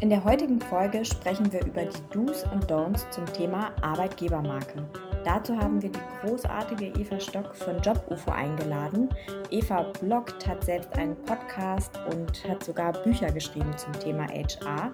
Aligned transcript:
In 0.00 0.10
der 0.10 0.22
heutigen 0.22 0.60
Folge 0.60 1.04
sprechen 1.04 1.52
wir 1.52 1.64
über 1.64 1.82
die 1.82 1.98
Do's 2.12 2.44
und 2.52 2.70
Don'ts 2.70 3.10
zum 3.10 3.26
Thema 3.32 3.72
Arbeitgebermarke. 3.82 4.84
Dazu 5.24 5.56
haben 5.56 5.82
wir 5.82 5.90
die 5.90 5.98
großartige 6.20 6.86
Eva 7.00 7.18
Stock 7.18 7.56
von 7.56 7.80
JobUFO 7.80 8.30
eingeladen. 8.30 9.08
Eva 9.50 9.90
bloggt, 10.00 10.46
hat 10.46 10.62
selbst 10.62 10.92
einen 10.96 11.16
Podcast 11.22 11.98
und 12.12 12.48
hat 12.48 12.62
sogar 12.62 12.92
Bücher 12.92 13.32
geschrieben 13.32 13.76
zum 13.76 13.92
Thema 13.94 14.28
HR. 14.28 14.92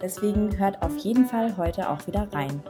Deswegen 0.00 0.56
hört 0.56 0.80
auf 0.82 0.96
jeden 0.98 1.26
Fall 1.26 1.56
heute 1.56 1.90
auch 1.90 2.06
wieder 2.06 2.28
rein. 2.32 2.62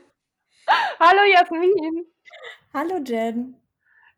Hallo 0.99 1.21
Jasmin! 1.34 2.05
Hallo 2.73 2.99
Jen! 3.05 3.57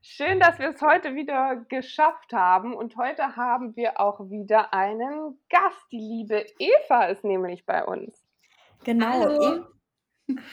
Schön, 0.02 0.40
dass 0.40 0.60
wir 0.60 0.70
es 0.70 0.82
heute 0.82 1.16
wieder 1.16 1.66
geschafft 1.70 2.34
haben. 2.34 2.76
Und 2.76 2.96
heute 2.96 3.36
haben 3.36 3.76
wir 3.76 4.00
auch 4.00 4.30
wieder 4.30 4.72
einen 4.72 5.40
Gast. 5.50 5.92
Die 5.92 5.98
liebe 5.98 6.46
Eva 6.60 7.06
ist 7.06 7.24
nämlich 7.24 7.66
bei 7.66 7.84
uns. 7.84 8.24
Genau. 8.84 9.08
Hallo. 9.08 9.66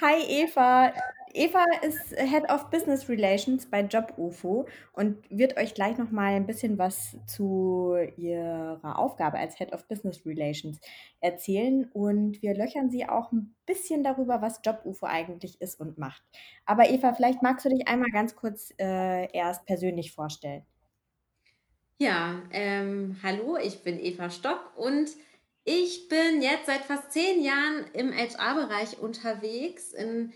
Hi 0.01 0.23
Eva. 0.45 0.95
Eva 1.35 1.65
ist 1.83 2.15
Head 2.17 2.51
of 2.51 2.71
Business 2.71 3.11
Relations 3.11 3.67
bei 3.67 3.83
JobUFO 3.83 4.67
und 4.95 5.19
wird 5.29 5.59
euch 5.59 5.75
gleich 5.75 5.99
noch 5.99 6.11
mal 6.11 6.33
ein 6.33 6.47
bisschen 6.47 6.79
was 6.79 7.19
zu 7.27 7.95
ihrer 8.87 8.99
Aufgabe 8.99 9.39
als 9.39 9.57
Head 9.57 9.73
of 9.73 9.87
Business 9.89 10.25
Relations 10.25 10.81
erzählen 11.21 11.91
und 11.93 12.41
wir 12.43 12.55
löchern 12.55 12.91
sie 12.91 13.09
auch 13.09 13.33
ein 13.33 13.55
bisschen 13.67 14.05
darüber, 14.05 14.41
was 14.43 14.61
JobUFO 14.65 15.07
eigentlich 15.07 15.61
ist 15.61 15.81
und 15.81 15.99
macht. 15.99 16.23
Aber 16.65 16.89
Eva, 16.89 17.15
vielleicht 17.15 17.43
magst 17.43 17.65
du 17.65 17.71
dich 17.71 17.89
einmal 17.89 18.11
ganz 18.11 18.37
kurz 18.37 18.73
äh, 18.79 19.31
erst 19.33 19.67
persönlich 19.67 20.13
vorstellen. 20.13 20.65
Ja, 21.99 22.43
ähm, 22.53 23.17
hallo, 23.23 23.57
ich 23.57 23.83
bin 23.83 23.99
Eva 23.99 24.29
Stock 24.29 24.73
und 24.77 25.09
ich 25.65 26.09
bin 26.09 26.43
jetzt 26.43 26.67
seit 26.67 26.83
fast 26.83 27.11
zehn 27.11 27.43
Jahren 27.43 27.87
im 27.95 28.13
HR-Bereich 28.13 28.99
unterwegs 29.01 29.93
in 29.93 30.33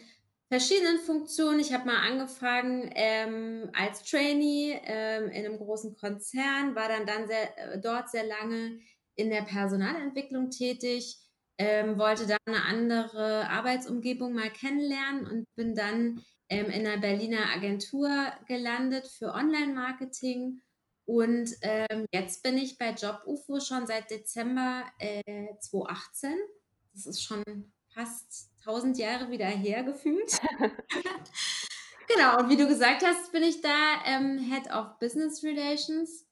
verschiedenen 0.51 0.99
Funktionen. 0.99 1.61
Ich 1.61 1.73
habe 1.73 1.87
mal 1.87 2.01
angefangen 2.01 2.91
ähm, 2.95 3.71
als 3.73 4.03
Trainee 4.03 4.81
ähm, 4.85 5.31
in 5.31 5.47
einem 5.47 5.59
großen 5.59 5.97
Konzern, 5.97 6.75
war 6.75 6.89
dann, 6.89 7.07
dann 7.07 7.29
sehr, 7.29 7.57
äh, 7.57 7.81
dort 7.81 8.11
sehr 8.11 8.25
lange 8.25 8.81
in 9.15 9.31
der 9.31 9.43
Personalentwicklung 9.43 10.51
tätig, 10.51 11.19
ähm, 11.57 11.99
wollte 11.99 12.27
dann 12.27 12.39
eine 12.47 12.65
andere 12.65 13.49
Arbeitsumgebung 13.49 14.33
mal 14.33 14.51
kennenlernen 14.51 15.27
und 15.27 15.45
bin 15.55 15.75
dann 15.77 16.25
ähm, 16.49 16.67
in 16.67 16.87
einer 16.87 17.01
Berliner 17.01 17.55
Agentur 17.55 18.11
gelandet 18.49 19.07
für 19.07 19.33
Online-Marketing 19.33 20.63
und 21.05 21.51
ähm, 21.63 22.07
jetzt 22.13 22.43
bin 22.43 22.59
ich 22.59 22.77
bei 22.77 22.91
JobUFO 22.91 23.61
schon 23.61 23.87
seit 23.87 24.11
Dezember 24.11 24.85
äh, 24.99 25.47
2018. 25.59 26.37
Das 26.93 27.07
ist 27.07 27.23
schon 27.23 27.43
fast 27.93 28.50
1000 28.67 28.99
Jahre 28.99 29.31
wieder 29.31 29.47
her 29.47 29.83
gefühlt. 29.83 30.41
genau, 32.09 32.39
und 32.39 32.51
wie 32.51 32.57
du 32.57 32.69
gesagt 32.69 33.05
hast, 33.05 33.33
bin 33.33 33.43
ich 33.43 33.61
da 33.61 34.03
ähm, 34.07 34.39
Head 34.39 34.73
of 34.73 34.99
Business 34.99 35.43
Relations. 35.43 36.27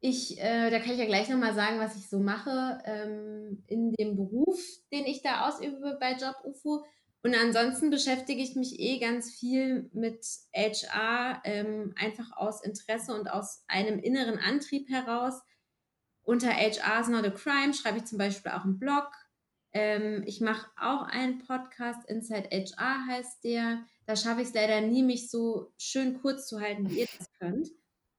Ich, 0.00 0.38
äh, 0.40 0.70
da 0.70 0.78
kann 0.78 0.92
ich 0.92 0.98
ja 0.98 1.06
gleich 1.06 1.28
nochmal 1.28 1.54
sagen, 1.54 1.80
was 1.80 1.96
ich 1.96 2.08
so 2.08 2.20
mache 2.20 2.80
ähm, 2.84 3.64
in 3.66 3.92
dem 3.92 4.16
Beruf, 4.16 4.58
den 4.92 5.04
ich 5.06 5.22
da 5.22 5.48
ausübe 5.48 5.96
bei 5.98 6.12
JobUFO. 6.12 6.84
Und 7.22 7.34
ansonsten 7.34 7.90
beschäftige 7.90 8.40
ich 8.40 8.54
mich 8.54 8.78
eh 8.78 9.00
ganz 9.00 9.34
viel 9.34 9.90
mit 9.92 10.24
HR, 10.54 11.42
ähm, 11.44 11.92
einfach 11.96 12.36
aus 12.36 12.62
Interesse 12.62 13.12
und 13.12 13.28
aus 13.28 13.64
einem 13.66 13.98
inneren 13.98 14.38
Antrieb 14.38 14.88
heraus. 14.88 15.42
Unter 16.22 16.50
HR 16.50 17.00
is 17.00 17.08
not 17.08 17.24
a 17.24 17.30
crime 17.30 17.74
schreibe 17.74 17.98
ich 17.98 18.04
zum 18.04 18.18
Beispiel 18.18 18.52
auch 18.52 18.64
einen 18.64 18.78
Blog. 18.78 19.10
Ähm, 19.72 20.22
ich 20.26 20.40
mache 20.40 20.70
auch 20.80 21.02
einen 21.02 21.38
Podcast, 21.38 22.08
Inside 22.08 22.48
HR 22.50 23.06
heißt 23.06 23.44
der. 23.44 23.84
Da 24.06 24.16
schaffe 24.16 24.42
ich 24.42 24.48
es 24.48 24.54
leider 24.54 24.80
nie, 24.80 25.02
mich 25.02 25.30
so 25.30 25.72
schön 25.78 26.20
kurz 26.20 26.48
zu 26.48 26.60
halten, 26.60 26.90
wie 26.90 27.00
ihr 27.00 27.08
das 27.18 27.30
könnt. 27.38 27.68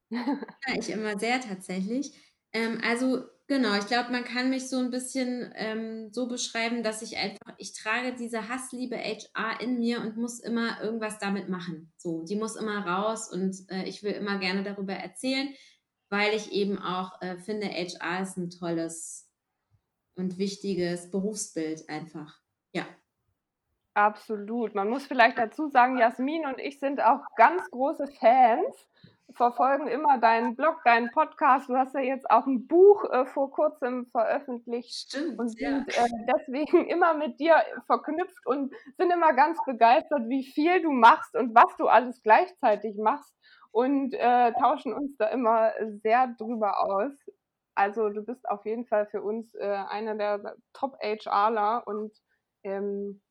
ja, 0.09 0.39
ich 0.77 0.89
immer 0.89 1.17
sehr 1.19 1.41
tatsächlich. 1.41 2.13
Ähm, 2.53 2.79
also 2.83 3.25
Genau, 3.49 3.75
ich 3.75 3.87
glaube, 3.87 4.11
man 4.11 4.23
kann 4.25 4.51
mich 4.51 4.69
so 4.69 4.77
ein 4.77 4.91
bisschen 4.91 5.51
ähm, 5.55 6.13
so 6.13 6.27
beschreiben, 6.27 6.83
dass 6.83 7.01
ich 7.01 7.17
einfach, 7.17 7.55
ich 7.57 7.73
trage 7.73 8.13
diese 8.13 8.47
Hassliebe 8.47 8.95
HR 8.95 9.59
in 9.59 9.79
mir 9.79 10.01
und 10.01 10.17
muss 10.17 10.39
immer 10.39 10.79
irgendwas 10.83 11.17
damit 11.17 11.49
machen. 11.49 11.91
So, 11.97 12.23
die 12.25 12.35
muss 12.35 12.55
immer 12.55 12.85
raus 12.85 13.27
und 13.27 13.55
äh, 13.71 13.85
ich 13.85 14.03
will 14.03 14.11
immer 14.11 14.37
gerne 14.37 14.61
darüber 14.61 14.93
erzählen, 14.93 15.51
weil 16.09 16.35
ich 16.35 16.51
eben 16.51 16.77
auch 16.77 17.19
äh, 17.23 17.39
finde, 17.39 17.65
HR 17.65 18.21
ist 18.21 18.37
ein 18.37 18.51
tolles 18.51 19.28
und 20.19 20.37
wichtiges 20.37 21.09
Berufsbild 21.09 21.89
einfach. 21.89 22.39
Ja. 22.73 22.85
Absolut. 23.93 24.75
Man 24.75 24.89
muss 24.89 25.05
vielleicht 25.05 25.37
dazu 25.37 25.69
sagen, 25.69 25.97
Jasmin 25.97 26.45
und 26.45 26.59
ich 26.59 26.79
sind 26.79 27.01
auch 27.01 27.21
ganz 27.35 27.69
große 27.71 28.07
Fans 28.19 28.87
verfolgen 29.35 29.87
immer 29.87 30.17
deinen 30.17 30.55
Blog, 30.55 30.81
deinen 30.83 31.11
Podcast. 31.11 31.69
Du 31.69 31.75
hast 31.75 31.93
ja 31.93 32.01
jetzt 32.01 32.29
auch 32.29 32.45
ein 32.45 32.67
Buch 32.67 33.03
äh, 33.11 33.25
vor 33.25 33.51
kurzem 33.51 34.07
veröffentlicht 34.07 35.09
Stimmt, 35.09 35.39
und 35.39 35.49
sind 35.49 35.93
ja. 35.93 36.05
äh, 36.05 36.09
deswegen 36.35 36.85
immer 36.89 37.13
mit 37.13 37.39
dir 37.39 37.55
verknüpft 37.85 38.45
und 38.45 38.73
sind 38.97 39.11
immer 39.11 39.33
ganz 39.33 39.57
begeistert, 39.65 40.27
wie 40.27 40.43
viel 40.43 40.81
du 40.81 40.91
machst 40.91 41.35
und 41.35 41.53
was 41.55 41.75
du 41.77 41.87
alles 41.87 42.21
gleichzeitig 42.23 42.97
machst 42.97 43.33
und 43.71 44.13
äh, 44.13 44.51
tauschen 44.53 44.93
uns 44.93 45.15
da 45.17 45.27
immer 45.27 45.71
sehr 46.01 46.27
drüber 46.37 46.79
aus. 46.79 47.13
Also 47.79 48.09
du 48.09 48.21
bist 48.23 48.45
auf 48.49 48.65
jeden 48.65 48.85
Fall 48.85 49.07
für 49.07 49.21
uns 49.21 49.55
äh, 49.55 49.65
einer 49.65 50.13
der 50.13 50.57
Top-HRler 50.73 51.87
und 51.87 52.11
ähm, 52.65 53.21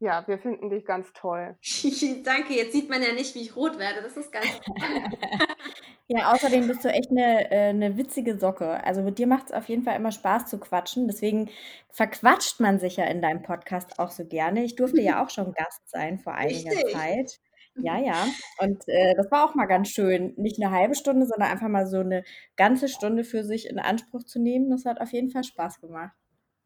ja, 0.00 0.26
wir 0.26 0.40
finden 0.40 0.70
dich 0.70 0.84
ganz 0.84 1.12
toll. 1.12 1.56
Danke, 2.24 2.54
jetzt 2.54 2.72
sieht 2.72 2.90
man 2.90 3.00
ja 3.00 3.12
nicht, 3.12 3.36
wie 3.36 3.42
ich 3.42 3.54
rot 3.54 3.78
werde. 3.78 4.02
Das 4.02 4.16
ist 4.16 4.32
ganz 4.32 4.48
Ja, 6.08 6.32
außerdem 6.32 6.66
bist 6.66 6.84
du 6.84 6.88
echt 6.88 7.12
eine, 7.12 7.48
äh, 7.52 7.72
'ne 7.72 7.96
witzige 7.96 8.36
Socke. 8.36 8.82
Also, 8.82 9.02
mit 9.02 9.18
dir 9.18 9.28
macht 9.28 9.46
es 9.46 9.52
auf 9.52 9.68
jeden 9.68 9.84
Fall 9.84 9.94
immer 9.94 10.10
Spaß 10.10 10.46
zu 10.46 10.58
quatschen. 10.58 11.06
Deswegen 11.06 11.48
verquatscht 11.90 12.58
man 12.58 12.80
sich 12.80 12.96
ja 12.96 13.04
in 13.04 13.22
deinem 13.22 13.42
Podcast 13.42 14.00
auch 14.00 14.10
so 14.10 14.24
gerne. 14.24 14.64
Ich 14.64 14.74
durfte 14.74 15.00
ja 15.00 15.22
auch 15.24 15.30
schon 15.30 15.52
Gast 15.52 15.88
sein 15.88 16.18
vor 16.18 16.34
einiger 16.34 16.72
Richtig. 16.72 16.92
Zeit. 16.92 17.38
Ja, 17.76 17.98
ja. 18.04 18.26
Und, 18.58 18.82
äh, 18.88 19.14
das 19.16 19.30
war 19.30 19.44
auch 19.44 19.54
mal 19.54 19.66
ganz 19.66 19.88
schön, 19.88 20.34
nicht 20.36 20.62
eine 20.62 20.72
halbe 20.74 20.94
Stunde, 20.94 21.26
sondern 21.26 21.50
einfach 21.50 21.68
mal 21.68 21.86
so 21.86 22.00
eine 22.00 22.24
ganze 22.56 22.88
Stunde 22.88 23.24
für 23.24 23.44
sich 23.44 23.68
in 23.68 23.78
Anspruch 23.78 24.24
zu 24.24 24.40
nehmen. 24.40 24.70
Das 24.70 24.84
hat 24.84 25.00
auf 25.00 25.12
jeden 25.12 25.30
Fall 25.30 25.44
Spaß 25.44 25.80
gemacht. 25.80 26.12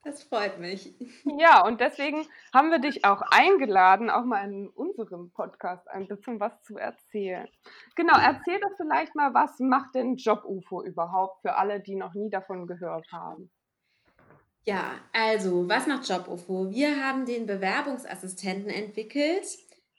Das 0.04 0.22
freut 0.22 0.60
mich. 0.60 0.94
Ja, 1.38 1.66
und 1.66 1.80
deswegen 1.80 2.26
haben 2.52 2.70
wir 2.70 2.78
dich 2.78 3.04
auch 3.04 3.22
eingeladen, 3.30 4.10
auch 4.10 4.24
mal 4.24 4.44
in 4.44 4.68
unserem 4.68 5.30
Podcast 5.30 5.88
ein 5.88 6.06
bisschen 6.06 6.38
was 6.38 6.62
zu 6.62 6.76
erzählen. 6.76 7.48
Genau, 7.96 8.16
erzähl 8.18 8.60
doch 8.60 8.76
vielleicht 8.76 9.14
mal, 9.14 9.32
was 9.34 9.58
macht 9.58 9.94
denn 9.94 10.16
Job-UFO 10.16 10.84
überhaupt 10.84 11.40
für 11.40 11.56
alle, 11.56 11.80
die 11.80 11.96
noch 11.96 12.14
nie 12.14 12.30
davon 12.30 12.66
gehört 12.66 13.10
haben? 13.10 13.50
Ja, 14.66 14.92
also, 15.12 15.68
was 15.68 15.86
macht 15.86 16.08
Job-UFO? 16.08 16.70
Wir 16.70 17.04
haben 17.04 17.26
den 17.26 17.46
Bewerbungsassistenten 17.46 18.70
entwickelt. 18.70 19.44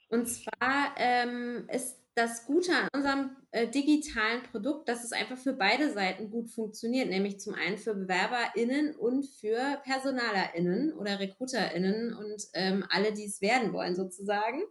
Und 0.08 0.26
zwar 0.26 0.94
ähm, 0.96 1.68
ist 1.72 1.96
das 2.16 2.46
Gute 2.46 2.72
an 2.72 2.88
unserem 2.94 3.36
äh, 3.50 3.68
digitalen 3.68 4.42
Produkt, 4.44 4.88
dass 4.88 5.04
es 5.04 5.12
einfach 5.12 5.36
für 5.36 5.52
beide 5.52 5.92
Seiten 5.92 6.30
gut 6.30 6.50
funktioniert, 6.50 7.10
nämlich 7.10 7.40
zum 7.40 7.54
einen 7.54 7.76
für 7.76 7.94
BewerberInnen 7.94 8.96
und 8.96 9.26
für 9.26 9.82
PersonalerInnen 9.84 10.94
oder 10.94 11.20
RekruterInnen 11.20 12.14
und 12.14 12.42
ähm, 12.54 12.86
alle, 12.88 13.12
die 13.12 13.26
es 13.26 13.42
werden 13.42 13.74
wollen, 13.74 13.94
sozusagen. 13.94 14.62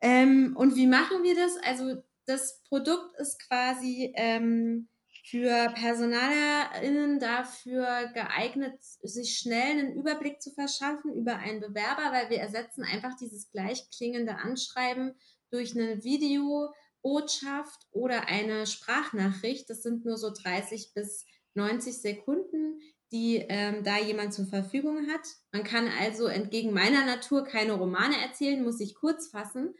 Ähm, 0.00 0.56
und 0.56 0.74
wie 0.74 0.86
machen 0.86 1.22
wir 1.22 1.34
das? 1.34 1.56
Also, 1.62 2.02
das 2.26 2.62
Produkt 2.62 3.14
ist 3.18 3.46
quasi 3.46 4.14
ähm, 4.16 4.88
für 5.24 5.72
PersonalerInnen 5.74 7.18
dafür 7.18 8.10
geeignet, 8.12 8.78
sich 8.82 9.38
schnell 9.38 9.78
einen 9.78 9.94
Überblick 9.94 10.42
zu 10.42 10.52
verschaffen 10.52 11.14
über 11.14 11.36
einen 11.36 11.60
Bewerber, 11.60 12.12
weil 12.12 12.28
wir 12.28 12.40
ersetzen 12.40 12.84
einfach 12.84 13.16
dieses 13.16 13.50
gleich 13.50 13.88
klingende 13.90 14.36
Anschreiben 14.36 15.14
durch 15.50 15.74
eine 15.74 16.04
Videobotschaft 16.04 17.86
oder 17.90 18.28
eine 18.28 18.66
Sprachnachricht. 18.66 19.70
Das 19.70 19.82
sind 19.82 20.04
nur 20.04 20.18
so 20.18 20.30
30 20.30 20.92
bis 20.94 21.24
90 21.54 22.02
Sekunden, 22.02 22.78
die 23.10 23.36
ähm, 23.48 23.82
da 23.82 23.98
jemand 23.98 24.34
zur 24.34 24.46
Verfügung 24.46 25.10
hat. 25.10 25.26
Man 25.52 25.64
kann 25.64 25.88
also 26.00 26.26
entgegen 26.26 26.74
meiner 26.74 27.06
Natur 27.06 27.44
keine 27.44 27.72
Romane 27.72 28.20
erzählen, 28.20 28.62
muss 28.62 28.76
sich 28.76 28.94
kurz 28.94 29.28
fassen. 29.28 29.74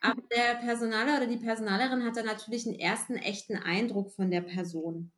Aber 0.00 0.22
der 0.30 0.54
Personaler 0.56 1.16
oder 1.16 1.26
die 1.26 1.38
Personalerin 1.38 2.04
hat 2.04 2.16
dann 2.16 2.26
natürlich 2.26 2.66
einen 2.66 2.78
ersten 2.78 3.16
echten 3.16 3.56
Eindruck 3.56 4.12
von 4.12 4.30
der 4.30 4.42
Person. 4.42 5.12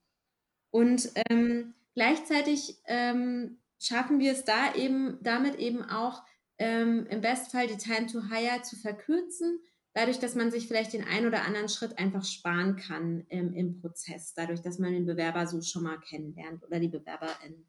Und 0.71 1.11
ähm, 1.29 1.75
gleichzeitig 1.95 2.79
ähm, 2.87 3.59
schaffen 3.79 4.21
wir 4.21 4.33
es 4.33 4.45
da 4.45 4.75
eben 4.75 5.19
damit 5.23 5.57
eben 5.57 5.83
auch 5.83 6.23
ähm, 6.59 7.07
im 7.09 7.21
Bestfall 7.21 7.67
die 7.67 7.77
Time 7.77 8.07
to 8.07 8.23
Hire 8.31 8.63
zu 8.63 8.77
verkürzen, 8.77 9.61
dadurch, 9.95 10.19
dass 10.19 10.35
man 10.35 10.51
sich 10.51 10.69
vielleicht 10.69 10.93
den 10.93 11.05
einen 11.05 11.27
oder 11.27 11.45
anderen 11.45 11.69
Schritt 11.69 11.99
einfach 11.99 12.25
sparen 12.25 12.77
kann 12.77 13.27
ähm, 13.31 13.55
im 13.55 13.81
Prozess, 13.81 14.35
dadurch, 14.35 14.61
dass 14.61 14.79
man 14.79 14.93
den 14.93 15.07
Bewerber 15.07 15.47
so 15.47 15.61
schon 15.63 15.83
mal 15.83 15.99
kennenlernt 15.99 16.63
oder 16.65 16.79
die 16.79 16.89
Bewerberin. 16.89 17.67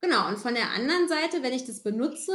Genau, 0.00 0.28
und 0.28 0.38
von 0.38 0.54
der 0.54 0.70
anderen 0.70 1.08
Seite, 1.08 1.42
wenn 1.42 1.52
ich 1.52 1.66
das 1.66 1.82
benutze, 1.82 2.32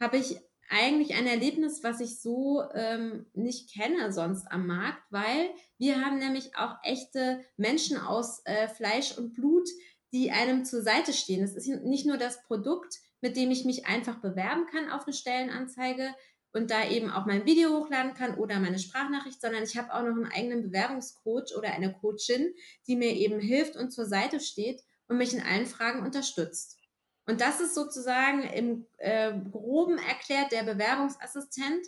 habe 0.00 0.16
ich 0.16 0.38
eigentlich 0.68 1.14
ein 1.14 1.26
Erlebnis, 1.26 1.82
was 1.82 2.00
ich 2.00 2.20
so 2.20 2.62
ähm, 2.74 3.26
nicht 3.34 3.72
kenne 3.72 4.12
sonst 4.12 4.46
am 4.50 4.66
Markt, 4.66 5.02
weil 5.10 5.50
wir 5.78 6.04
haben 6.04 6.18
nämlich 6.18 6.56
auch 6.56 6.76
echte 6.82 7.44
Menschen 7.56 7.98
aus 7.98 8.40
äh, 8.44 8.68
Fleisch 8.68 9.16
und 9.16 9.34
Blut, 9.34 9.68
die 10.12 10.30
einem 10.30 10.64
zur 10.64 10.82
Seite 10.82 11.12
stehen. 11.12 11.42
Es 11.42 11.54
ist 11.56 11.68
nicht 11.84 12.06
nur 12.06 12.16
das 12.16 12.42
Produkt, 12.44 13.00
mit 13.20 13.36
dem 13.36 13.50
ich 13.50 13.64
mich 13.64 13.86
einfach 13.86 14.20
bewerben 14.20 14.66
kann 14.66 14.90
auf 14.90 15.04
eine 15.06 15.14
Stellenanzeige 15.14 16.14
und 16.52 16.70
da 16.70 16.88
eben 16.88 17.10
auch 17.10 17.26
mein 17.26 17.46
Video 17.46 17.70
hochladen 17.70 18.14
kann 18.14 18.36
oder 18.36 18.60
meine 18.60 18.78
Sprachnachricht, 18.78 19.40
sondern 19.40 19.64
ich 19.64 19.76
habe 19.76 19.92
auch 19.92 20.02
noch 20.02 20.14
einen 20.14 20.30
eigenen 20.32 20.62
Bewerbungscoach 20.62 21.56
oder 21.58 21.72
eine 21.72 21.92
Coachin, 21.92 22.54
die 22.86 22.96
mir 22.96 23.12
eben 23.12 23.40
hilft 23.40 23.76
und 23.76 23.90
zur 23.90 24.06
Seite 24.06 24.40
steht 24.40 24.80
und 25.08 25.18
mich 25.18 25.34
in 25.34 25.42
allen 25.42 25.66
Fragen 25.66 26.04
unterstützt. 26.04 26.78
Und 27.26 27.40
das 27.40 27.60
ist 27.60 27.74
sozusagen 27.74 28.42
im 28.42 28.86
äh, 28.98 29.32
groben 29.50 29.98
erklärt 29.98 30.52
der 30.52 30.62
Bewerbungsassistent. 30.62 31.86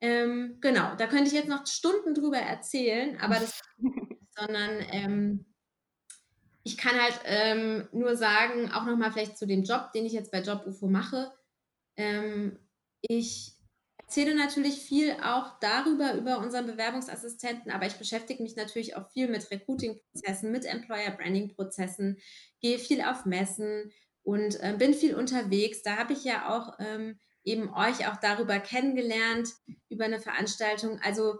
Ähm, 0.00 0.58
genau, 0.60 0.94
da 0.94 1.06
könnte 1.08 1.24
ich 1.24 1.32
jetzt 1.32 1.48
noch 1.48 1.66
Stunden 1.66 2.14
drüber 2.14 2.38
erzählen, 2.38 3.18
aber 3.20 3.34
das, 3.34 3.60
sondern 4.36 4.86
ähm, 4.92 5.44
ich 6.62 6.76
kann 6.76 7.00
halt 7.00 7.20
ähm, 7.24 7.88
nur 7.92 8.16
sagen, 8.16 8.70
auch 8.70 8.84
nochmal 8.84 9.10
vielleicht 9.10 9.38
zu 9.38 9.46
dem 9.46 9.64
Job, 9.64 9.90
den 9.92 10.06
ich 10.06 10.12
jetzt 10.12 10.30
bei 10.30 10.42
Job 10.42 10.64
UFO 10.66 10.86
mache. 10.86 11.32
Ähm, 11.96 12.58
ich 13.00 13.58
erzähle 13.96 14.34
natürlich 14.34 14.80
viel 14.80 15.12
auch 15.22 15.58
darüber, 15.60 16.14
über 16.14 16.38
unseren 16.38 16.66
Bewerbungsassistenten, 16.66 17.72
aber 17.72 17.86
ich 17.86 17.96
beschäftige 17.96 18.42
mich 18.42 18.54
natürlich 18.54 18.96
auch 18.96 19.10
viel 19.10 19.28
mit 19.28 19.50
Recruiting-Prozessen, 19.50 20.52
mit 20.52 20.64
Employer-Branding-Prozessen, 20.64 22.18
gehe 22.60 22.78
viel 22.78 23.02
auf 23.02 23.24
Messen, 23.24 23.92
und 24.28 24.62
äh, 24.62 24.74
bin 24.76 24.92
viel 24.92 25.14
unterwegs. 25.14 25.82
Da 25.82 25.96
habe 25.96 26.12
ich 26.12 26.22
ja 26.22 26.50
auch 26.50 26.78
ähm, 26.80 27.18
eben 27.44 27.72
euch 27.72 28.06
auch 28.08 28.16
darüber 28.20 28.58
kennengelernt, 28.58 29.48
über 29.88 30.04
eine 30.04 30.20
Veranstaltung. 30.20 31.00
Also 31.02 31.38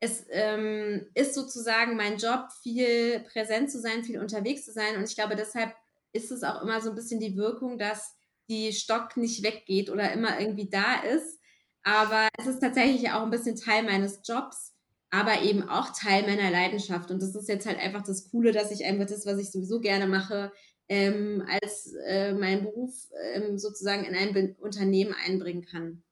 es 0.00 0.24
ähm, 0.30 1.06
ist 1.12 1.34
sozusagen 1.34 1.96
mein 1.96 2.16
Job, 2.16 2.46
viel 2.62 3.20
präsent 3.30 3.70
zu 3.70 3.78
sein, 3.78 4.04
viel 4.04 4.18
unterwegs 4.18 4.64
zu 4.64 4.72
sein. 4.72 4.96
Und 4.96 5.04
ich 5.04 5.14
glaube, 5.16 5.36
deshalb 5.36 5.74
ist 6.14 6.32
es 6.32 6.42
auch 6.42 6.62
immer 6.62 6.80
so 6.80 6.88
ein 6.88 6.96
bisschen 6.96 7.20
die 7.20 7.36
Wirkung, 7.36 7.76
dass 7.76 8.16
die 8.48 8.72
Stock 8.72 9.18
nicht 9.18 9.42
weggeht 9.42 9.90
oder 9.90 10.10
immer 10.10 10.40
irgendwie 10.40 10.70
da 10.70 10.94
ist. 11.02 11.38
Aber 11.82 12.26
es 12.38 12.46
ist 12.46 12.60
tatsächlich 12.60 13.10
auch 13.10 13.22
ein 13.22 13.30
bisschen 13.30 13.56
Teil 13.56 13.82
meines 13.82 14.20
Jobs, 14.24 14.74
aber 15.10 15.42
eben 15.42 15.68
auch 15.68 15.90
Teil 15.92 16.22
meiner 16.22 16.50
Leidenschaft. 16.50 17.10
Und 17.10 17.20
das 17.20 17.34
ist 17.34 17.50
jetzt 17.50 17.66
halt 17.66 17.78
einfach 17.78 18.02
das 18.02 18.30
Coole, 18.30 18.52
dass 18.52 18.70
ich 18.70 18.86
einfach 18.86 19.04
das, 19.06 19.26
was 19.26 19.38
ich 19.38 19.50
sowieso 19.50 19.80
gerne 19.80 20.06
mache, 20.06 20.50
ähm, 20.90 21.46
als 21.48 21.94
äh, 22.04 22.34
meinen 22.34 22.64
Beruf 22.64 23.08
ähm, 23.32 23.58
sozusagen 23.58 24.04
in 24.04 24.16
ein 24.16 24.34
Be 24.34 24.56
Unternehmen 24.58 25.14
einbringen 25.24 25.64
kann, 25.64 26.02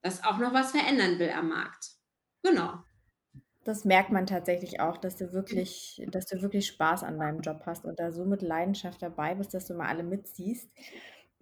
das 0.00 0.22
auch 0.24 0.38
noch 0.38 0.54
was 0.54 0.70
verändern 0.70 1.18
will 1.18 1.30
am 1.30 1.48
Markt. 1.48 1.96
Genau. 2.44 2.74
Das 3.64 3.84
merkt 3.84 4.10
man 4.10 4.26
tatsächlich 4.26 4.80
auch, 4.80 4.96
dass 4.96 5.16
du 5.16 5.32
wirklich, 5.32 6.02
dass 6.08 6.26
du 6.26 6.40
wirklich 6.40 6.68
Spaß 6.68 7.02
an 7.02 7.18
deinem 7.18 7.40
Job 7.40 7.62
hast 7.66 7.84
und 7.84 7.98
da 7.98 8.12
so 8.12 8.24
mit 8.24 8.42
Leidenschaft 8.42 9.02
dabei 9.02 9.34
bist, 9.34 9.54
dass 9.54 9.66
du 9.66 9.74
mal 9.74 9.88
alle 9.88 10.04
mitziehst. 10.04 10.70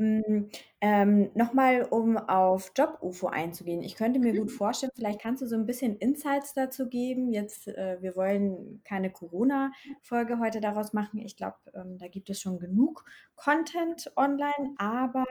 Hm, 0.01 0.49
ähm, 0.81 1.31
nochmal, 1.35 1.83
um 1.83 2.17
auf 2.17 2.73
Job-UFO 2.75 3.27
einzugehen. 3.27 3.83
Ich 3.83 3.97
könnte 3.97 4.19
mir 4.19 4.33
gut 4.33 4.47
mhm. 4.47 4.55
vorstellen, 4.55 4.93
vielleicht 4.95 5.21
kannst 5.21 5.43
du 5.43 5.47
so 5.47 5.57
ein 5.57 5.67
bisschen 5.67 5.95
Insights 5.97 6.55
dazu 6.55 6.89
geben. 6.89 7.31
Jetzt, 7.31 7.69
äh, 7.69 7.99
wir 8.01 8.17
wollen 8.17 8.81
keine 8.83 9.11
Corona-Folge 9.11 10.39
heute 10.39 10.63
daraus 10.63 10.95
machen. 10.95 11.21
Ich 11.21 11.37
glaube, 11.37 11.59
ähm, 11.75 11.99
da 11.99 12.09
gibt 12.09 12.31
es 12.31 12.41
schon 12.41 12.59
genug 12.59 13.05
Content 13.37 14.11
online, 14.17 14.75
aber 14.79 15.27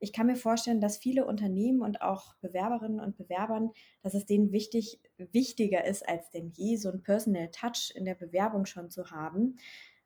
ich 0.00 0.12
kann 0.12 0.26
mir 0.26 0.34
vorstellen, 0.34 0.80
dass 0.80 0.98
viele 0.98 1.24
Unternehmen 1.24 1.80
und 1.80 2.02
auch 2.02 2.34
Bewerberinnen 2.40 2.98
und 2.98 3.16
Bewerbern, 3.16 3.70
dass 4.02 4.14
es 4.14 4.26
denen 4.26 4.50
wichtig, 4.50 5.00
wichtiger 5.16 5.84
ist 5.84 6.08
als 6.08 6.28
denn 6.30 6.50
je, 6.56 6.74
so 6.74 6.90
ein 6.90 7.04
Personal 7.04 7.52
Touch 7.52 7.92
in 7.94 8.04
der 8.04 8.16
Bewerbung 8.16 8.66
schon 8.66 8.90
zu 8.90 9.12
haben. 9.12 9.58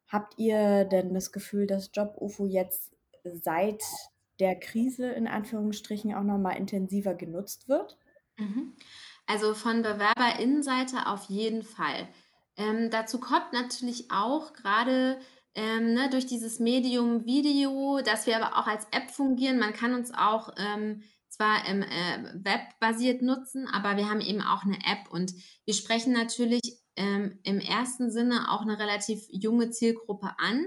Habt 0.07 0.35
ihr 0.37 0.85
denn 0.85 1.15
das 1.15 1.33
Gefühl, 1.33 1.67
dass 1.67 1.91
Job-UFO 1.95 2.45
jetzt 2.45 2.93
seit 3.25 3.83
der 4.41 4.59
Krise 4.59 5.11
in 5.11 5.27
Anführungsstrichen 5.27 6.15
auch 6.15 6.23
nochmal 6.23 6.57
intensiver 6.57 7.15
genutzt 7.15 7.69
wird? 7.69 7.99
Mhm. 8.39 8.75
Also 9.27 9.55
von 9.55 9.83
Bewerberinnenseite 9.83 11.07
auf 11.07 11.25
jeden 11.29 11.63
Fall. 11.63 12.09
Ähm, 12.57 12.91
dazu 12.91 13.21
kommt 13.21 13.53
natürlich 13.53 14.11
auch 14.11 14.53
gerade 14.53 15.19
ähm, 15.55 15.95
ne, 15.95 16.09
durch 16.11 16.27
dieses 16.27 16.59
Medium 16.59 17.25
Video, 17.25 18.01
dass 18.05 18.27
wir 18.27 18.37
aber 18.37 18.59
auch 18.59 18.67
als 18.67 18.87
App 18.91 19.11
fungieren. 19.11 19.59
Man 19.59 19.73
kann 19.73 19.95
uns 19.95 20.13
auch 20.13 20.53
ähm, 20.57 21.03
zwar 21.29 21.67
im 21.69 21.83
äh, 21.83 22.45
Web 22.45 23.23
nutzen, 23.23 23.69
aber 23.69 23.97
wir 23.97 24.09
haben 24.09 24.21
eben 24.21 24.43
auch 24.43 24.65
eine 24.65 24.77
App 24.77 25.11
und 25.11 25.33
wir 25.65 25.75
sprechen 25.75 26.13
natürlich 26.13 26.61
ähm, 26.97 27.39
im 27.43 27.59
ersten 27.59 28.11
Sinne 28.11 28.51
auch 28.51 28.63
eine 28.63 28.79
relativ 28.79 29.27
junge 29.31 29.71
Zielgruppe 29.71 30.35
an. 30.39 30.67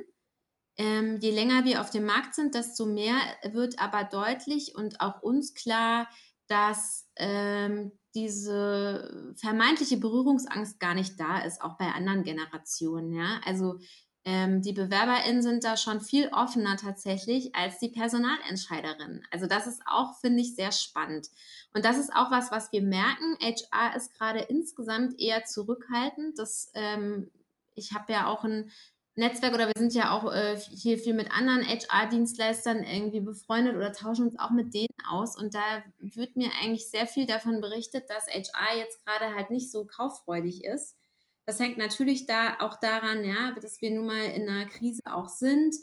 Ähm, 0.77 1.19
je 1.22 1.31
länger 1.31 1.63
wir 1.66 1.81
auf 1.81 1.89
dem 1.89 2.06
Markt 2.06 2.36
sind, 2.36 2.54
desto 2.54 2.86
mehr 2.86 3.16
wird 3.44 3.80
aber 3.80 4.04
deutlich 4.04 4.75
und 4.75 5.00
auch 5.00 5.22
uns 5.22 5.54
klar, 5.54 6.07
dass 6.48 7.07
ähm, 7.16 7.92
diese 8.13 9.33
vermeintliche 9.36 9.98
Berührungsangst 9.98 10.80
gar 10.80 10.94
nicht 10.94 11.19
da 11.19 11.39
ist, 11.39 11.62
auch 11.62 11.77
bei 11.77 11.88
anderen 11.88 12.24
Generationen. 12.24 13.13
Ja? 13.13 13.39
Also 13.45 13.80
ähm, 14.27 14.62
die 14.62 14.74
BewerberInnen 14.74 15.44
sind 15.44 15.63
da 15.63 15.77
schon 15.77 16.01
viel 16.01 16.30
offener 16.30 16.78
tatsächlich 16.78 17.56
als 17.56 17.78
die 17.78 17.89
Personalentscheiderinnen. 17.89 19.24
Also 19.31 19.45
das 19.45 19.68
ist 19.68 19.81
auch, 19.86 20.19
finde 20.19 20.42
ich, 20.42 20.56
sehr 20.56 20.71
spannend. 20.71 21.28
Und 21.74 21.86
das 21.86 21.98
ist 22.00 22.12
auch 22.16 22.31
was, 22.31 22.51
was 22.51 22.71
wir 22.71 22.81
merken. 22.81 23.38
HR 23.39 23.95
ist 23.95 24.13
gerade 24.18 24.39
insgesamt 24.39 25.19
eher 25.19 25.44
zurückhaltend. 25.45 26.39
Das, 26.39 26.71
ähm, 26.74 27.30
ich 27.75 27.94
habe 27.94 28.13
ja 28.13 28.28
auch 28.28 28.44
ein 28.44 28.71
Netzwerk 29.18 29.54
oder 29.54 29.68
wir 29.68 29.74
sind 29.78 29.94
ja 29.94 30.12
auch 30.12 30.32
äh, 30.32 30.58
hier 30.58 30.98
viel 30.98 31.14
mit 31.14 31.32
anderen 31.32 31.66
HR-Dienstleistern 31.66 32.84
irgendwie 32.84 33.22
befreundet 33.22 33.76
oder 33.76 33.94
tauschen 33.94 34.26
uns 34.26 34.38
auch 34.38 34.52
mit 34.52 34.74
denen 34.74 34.88
aus. 35.10 35.38
Und 35.38 35.56
da 35.56 35.84
wird 36.00 36.36
mir 36.36 36.50
eigentlich 36.62 36.90
sehr 36.90 37.08
viel 37.08 37.26
davon 37.26 37.62
berichtet, 37.62 38.10
dass 38.10 38.28
HR 38.28 38.78
jetzt 38.78 39.06
gerade 39.06 39.34
halt 39.34 39.52
nicht 39.52 39.72
so 39.72 39.86
kauffreudig 39.86 40.66
ist. 40.66 40.98
Das 41.45 41.60
hängt 41.60 41.78
natürlich 41.78 42.26
da 42.26 42.57
auch 42.60 42.80
daran, 42.80 43.24
ja, 43.24 43.56
dass 43.62 43.80
wir 43.81 43.92
nun 43.92 44.07
mal 44.07 44.26
in 44.26 44.50
einer 44.50 44.66
Krise 44.66 45.02
auch 45.06 45.30
sind 45.30 45.76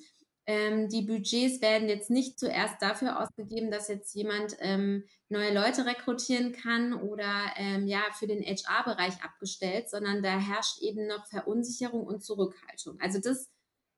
ähm, 0.47 0.89
die 0.89 1.03
Budgets 1.03 1.61
werden 1.61 1.89
jetzt 1.89 2.11
nicht 2.11 2.39
zuerst 2.39 2.81
dafür 2.81 3.21
ausgegeben, 3.21 3.71
dass 3.71 3.89
jetzt 3.89 4.15
jemand 4.15 4.57
ähm, 4.59 5.05
neue 5.29 5.55
Leute 5.55 5.87
rekrutieren 5.87 6.53
kann 6.53 6.95
oder 6.95 7.53
ähm, 7.57 7.87
ja 7.87 8.03
für 8.19 8.27
den 8.27 8.43
HR-Bereich 8.43 9.23
abgestellt, 9.23 9.89
sondern 9.89 10.23
da 10.23 10.39
herrscht 10.39 10.83
eben 10.83 11.07
noch 11.07 11.27
Verunsicherung 11.27 12.07
und 12.07 12.25
Zurückhaltung. 12.25 12.99
Also 13.01 13.21
das 13.21 13.51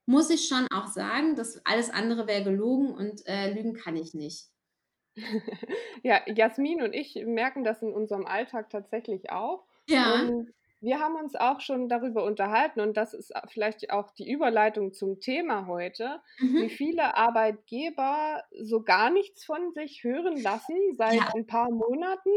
muss 0.07 0.29
ich 0.29 0.49
schon 0.49 0.67
auch 0.71 0.89
sagen, 0.89 1.35
dass 1.35 1.65
alles 1.65 1.89
andere 1.89 2.27
wäre 2.27 2.45
gelogen 2.45 2.93
und 2.93 3.27
äh, 3.27 3.53
lügen 3.53 3.75
kann 3.75 3.97
ich 3.97 4.13
nicht. 4.13 4.51
ja, 6.03 6.21
Jasmin 6.27 6.83
und 6.83 6.93
ich 6.93 7.15
merken 7.25 7.65
das 7.65 7.81
in 7.83 7.93
unserem 7.93 8.27
Alltag 8.27 8.69
tatsächlich 8.69 9.31
auch. 9.31 9.65
Ja. 9.89 10.23
Und 10.23 10.53
wir 10.85 11.01
haben 11.01 11.17
uns 11.17 11.35
auch 11.35 11.61
schon 11.61 11.89
darüber 11.89 12.25
unterhalten 12.25 12.81
und 12.81 12.97
das 12.97 13.15
ist 13.15 13.33
vielleicht 13.49 13.91
auch 13.91 14.11
die 14.11 14.31
Überleitung 14.31 14.93
zum 14.93 15.19
Thema 15.19 15.67
heute, 15.67 16.21
mhm. 16.39 16.63
wie 16.63 16.69
viele 16.69 17.17
Arbeitgeber 17.17 18.43
so 18.61 18.83
gar 18.83 19.11
nichts 19.11 19.45
von 19.45 19.73
sich 19.73 20.05
hören 20.05 20.41
lassen 20.41 20.77
seit 20.93 21.15
ja. 21.15 21.31
ein 21.35 21.47
paar 21.47 21.71
Monaten. 21.71 22.31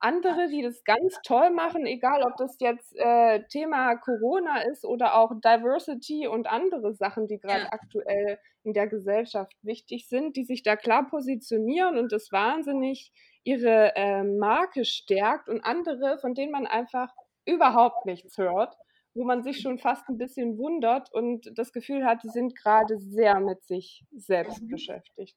Andere, 0.00 0.46
die 0.46 0.62
das 0.62 0.84
ganz 0.84 1.18
toll 1.24 1.50
machen, 1.50 1.84
egal 1.84 2.22
ob 2.22 2.36
das 2.36 2.56
jetzt 2.60 2.94
äh, 2.96 3.42
Thema 3.48 3.96
Corona 3.96 4.60
ist 4.70 4.84
oder 4.84 5.16
auch 5.16 5.32
Diversity 5.44 6.28
und 6.28 6.46
andere 6.46 6.94
Sachen, 6.94 7.26
die 7.26 7.40
gerade 7.40 7.64
ja. 7.64 7.72
aktuell 7.72 8.38
in 8.62 8.74
der 8.74 8.86
Gesellschaft 8.86 9.52
wichtig 9.62 10.08
sind, 10.08 10.36
die 10.36 10.44
sich 10.44 10.62
da 10.62 10.76
klar 10.76 11.08
positionieren 11.08 11.98
und 11.98 12.12
das 12.12 12.30
wahnsinnig 12.30 13.12
ihre 13.42 13.96
äh, 13.96 14.22
Marke 14.22 14.84
stärkt 14.84 15.48
und 15.48 15.64
andere, 15.64 16.18
von 16.18 16.34
denen 16.34 16.52
man 16.52 16.68
einfach 16.68 17.12
überhaupt 17.48 18.06
nichts 18.06 18.38
hört, 18.38 18.76
wo 19.14 19.24
man 19.24 19.42
sich 19.42 19.60
schon 19.60 19.78
fast 19.78 20.08
ein 20.08 20.18
bisschen 20.18 20.58
wundert 20.58 21.12
und 21.12 21.50
das 21.54 21.72
Gefühl 21.72 22.04
hat, 22.04 22.22
die 22.22 22.28
sind 22.28 22.56
gerade 22.56 22.98
sehr 22.98 23.40
mit 23.40 23.64
sich 23.64 24.04
selbst 24.12 24.62
mhm. 24.62 24.68
beschäftigt. 24.68 25.36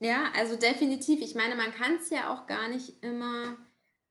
Ja, 0.00 0.30
also 0.36 0.56
definitiv. 0.56 1.20
Ich 1.22 1.34
meine, 1.34 1.54
man 1.54 1.72
kann 1.72 1.96
es 1.96 2.10
ja 2.10 2.32
auch 2.32 2.46
gar 2.46 2.68
nicht 2.68 3.02
immer, 3.02 3.56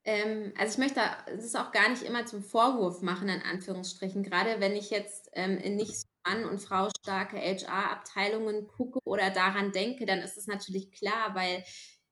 ähm, 0.03 0.51
also 0.57 0.73
ich 0.73 0.77
möchte 0.79 1.01
es 1.27 1.55
auch 1.55 1.71
gar 1.71 1.89
nicht 1.89 2.03
immer 2.03 2.25
zum 2.25 2.41
Vorwurf 2.41 3.01
machen, 3.01 3.29
in 3.29 3.41
Anführungsstrichen. 3.41 4.23
Gerade 4.23 4.59
wenn 4.59 4.75
ich 4.75 4.89
jetzt 4.89 5.29
ähm, 5.33 5.57
in 5.57 5.75
nicht 5.75 5.99
so 5.99 6.07
Mann- 6.25 6.45
und 6.45 6.59
Frau 6.59 6.89
starke 7.01 7.37
HR-Abteilungen 7.37 8.67
gucke 8.67 8.99
oder 9.03 9.29
daran 9.29 9.71
denke, 9.71 10.07
dann 10.07 10.19
ist 10.19 10.37
es 10.37 10.47
natürlich 10.47 10.91
klar, 10.91 11.35
weil 11.35 11.63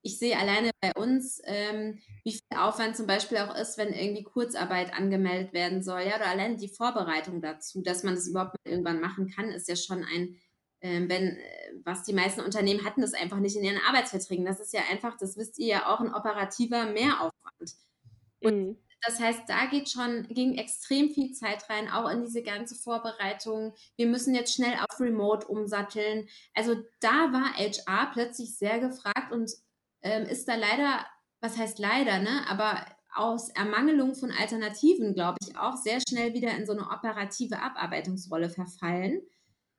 ich 0.04 0.20
sehe 0.20 0.38
alleine 0.38 0.72
bei 0.82 0.92
uns, 0.94 1.42
ähm, 1.46 1.98
wie 2.24 2.34
viel 2.34 2.58
Aufwand 2.58 2.98
zum 2.98 3.08
Beispiel 3.08 3.38
auch 3.38 3.56
ist, 3.56 3.78
wenn 3.78 3.94
irgendwie 3.94 4.24
Kurzarbeit 4.24 4.94
angemeldet 4.94 5.54
werden 5.54 5.82
soll, 5.82 6.02
ja, 6.02 6.18
oder 6.18 6.28
allein 6.28 6.58
die 6.58 6.68
Vorbereitung 6.68 7.42
dazu, 7.42 7.82
dass 7.82 8.04
man 8.04 8.16
das 8.16 8.28
überhaupt 8.28 8.54
mal 8.54 8.72
irgendwann 8.72 9.00
machen 9.00 9.30
kann, 9.30 9.50
ist 9.50 9.70
ja 9.70 9.78
schon 9.78 10.04
ein, 10.04 10.36
ähm, 10.82 11.10
wenn, 11.10 11.38
äh, 11.38 11.72
was 11.86 12.04
die 12.04 12.12
meisten 12.12 12.42
Unternehmen 12.42 12.84
hatten 12.84 13.00
das 13.00 13.14
einfach 13.14 13.40
nicht 13.40 13.56
in 13.56 13.64
ihren 13.64 13.82
Arbeitsverträgen. 13.88 14.46
Das 14.46 14.60
ist 14.60 14.74
ja 14.74 14.82
einfach, 14.92 15.16
das 15.18 15.38
wisst 15.38 15.58
ihr 15.58 15.68
ja 15.68 15.94
auch, 15.94 16.02
ein 16.02 16.14
operativer 16.14 16.86
Mehraufwand. 16.86 17.76
Und 18.42 18.68
mhm. 18.68 18.78
das 19.08 19.22
heißt, 19.22 19.44
da 19.48 19.68
geht 19.68 19.90
schon, 19.90 20.28
ging 20.28 20.56
extrem 20.56 21.12
viel 21.12 21.32
Zeit 21.32 21.70
rein, 21.70 21.90
auch 21.90 22.10
in 22.10 22.24
diese 22.24 22.44
ganze 22.44 22.76
Vorbereitung. 22.76 23.74
Wir 23.96 24.08
müssen 24.08 24.36
jetzt 24.36 24.54
schnell 24.54 24.74
auf 24.74 25.00
Remote 25.00 25.48
umsatteln. 25.48 26.28
Also 26.54 26.76
da 27.00 27.32
war 27.32 27.54
HR 27.54 28.12
plötzlich 28.12 28.58
sehr 28.58 28.80
gefragt 28.80 29.32
und 29.32 29.50
ähm, 30.04 30.24
ist 30.24 30.48
da 30.48 30.56
leider, 30.56 31.06
was 31.42 31.58
heißt 31.58 31.80
leider, 31.80 32.20
ne? 32.20 32.48
Aber 32.48 32.86
aus 33.16 33.50
Ermangelung 33.50 34.16
von 34.16 34.32
Alternativen, 34.32 35.14
glaube 35.14 35.38
ich, 35.42 35.58
auch 35.58 35.78
sehr 35.78 36.00
schnell 36.08 36.34
wieder 36.34 36.52
in 36.58 36.66
so 36.66 36.74
eine 36.74 36.90
operative 36.90 37.60
Abarbeitungsrolle 37.62 38.50
verfallen, 38.50 39.22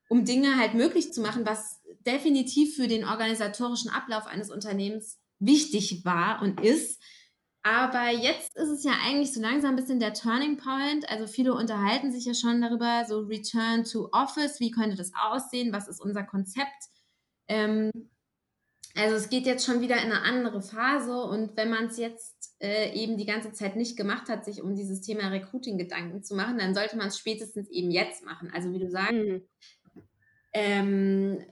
um 0.09 0.25
Dinge 0.25 0.57
halt 0.57 0.73
möglich 0.73 1.13
zu 1.13 1.21
machen, 1.21 1.45
was 1.45 1.81
definitiv 2.05 2.75
für 2.75 2.87
den 2.87 3.05
organisatorischen 3.05 3.89
Ablauf 3.91 4.25
eines 4.27 4.49
Unternehmens 4.51 5.19
wichtig 5.39 6.05
war 6.05 6.41
und 6.41 6.61
ist. 6.61 7.01
Aber 7.63 8.11
jetzt 8.11 8.55
ist 8.55 8.69
es 8.69 8.83
ja 8.83 8.93
eigentlich 9.03 9.33
so 9.33 9.41
langsam 9.41 9.71
ein 9.71 9.75
bisschen 9.75 9.99
der 9.99 10.13
Turning 10.13 10.57
Point. 10.57 11.09
Also 11.09 11.25
viele 11.25 11.55
unterhalten 11.55 12.11
sich 12.11 12.25
ja 12.25 12.35
schon 12.35 12.61
darüber, 12.61 13.05
so 13.07 13.21
Return 13.21 13.83
to 13.83 14.09
Office, 14.11 14.59
wie 14.59 14.69
könnte 14.69 14.95
das 14.95 15.11
aussehen, 15.19 15.73
was 15.73 15.87
ist 15.87 15.99
unser 15.99 16.23
Konzept. 16.23 16.89
Ähm, 17.47 17.89
also 18.95 19.15
es 19.15 19.29
geht 19.29 19.45
jetzt 19.45 19.65
schon 19.65 19.81
wieder 19.81 19.97
in 19.97 20.11
eine 20.11 20.21
andere 20.21 20.61
Phase 20.61 21.21
und 21.21 21.57
wenn 21.57 21.69
man 21.69 21.87
es 21.87 21.97
jetzt 21.97 22.55
äh, 22.61 22.93
eben 22.93 23.17
die 23.17 23.25
ganze 23.25 23.51
Zeit 23.51 23.75
nicht 23.75 23.97
gemacht 23.97 24.29
hat, 24.29 24.45
sich 24.45 24.61
um 24.61 24.73
dieses 24.73 25.01
Thema 25.01 25.27
Recruiting 25.27 25.77
Gedanken 25.77 26.23
zu 26.23 26.33
machen, 26.33 26.57
dann 26.57 26.73
sollte 26.73 26.95
man 26.95 27.07
es 27.07 27.17
spätestens 27.17 27.69
eben 27.69 27.91
jetzt 27.91 28.23
machen. 28.23 28.51
Also 28.53 28.71
wie 28.71 28.79
du 28.79 28.89
sagst, 28.89 29.13
mhm. 29.13 29.41
ähm, 30.53 31.45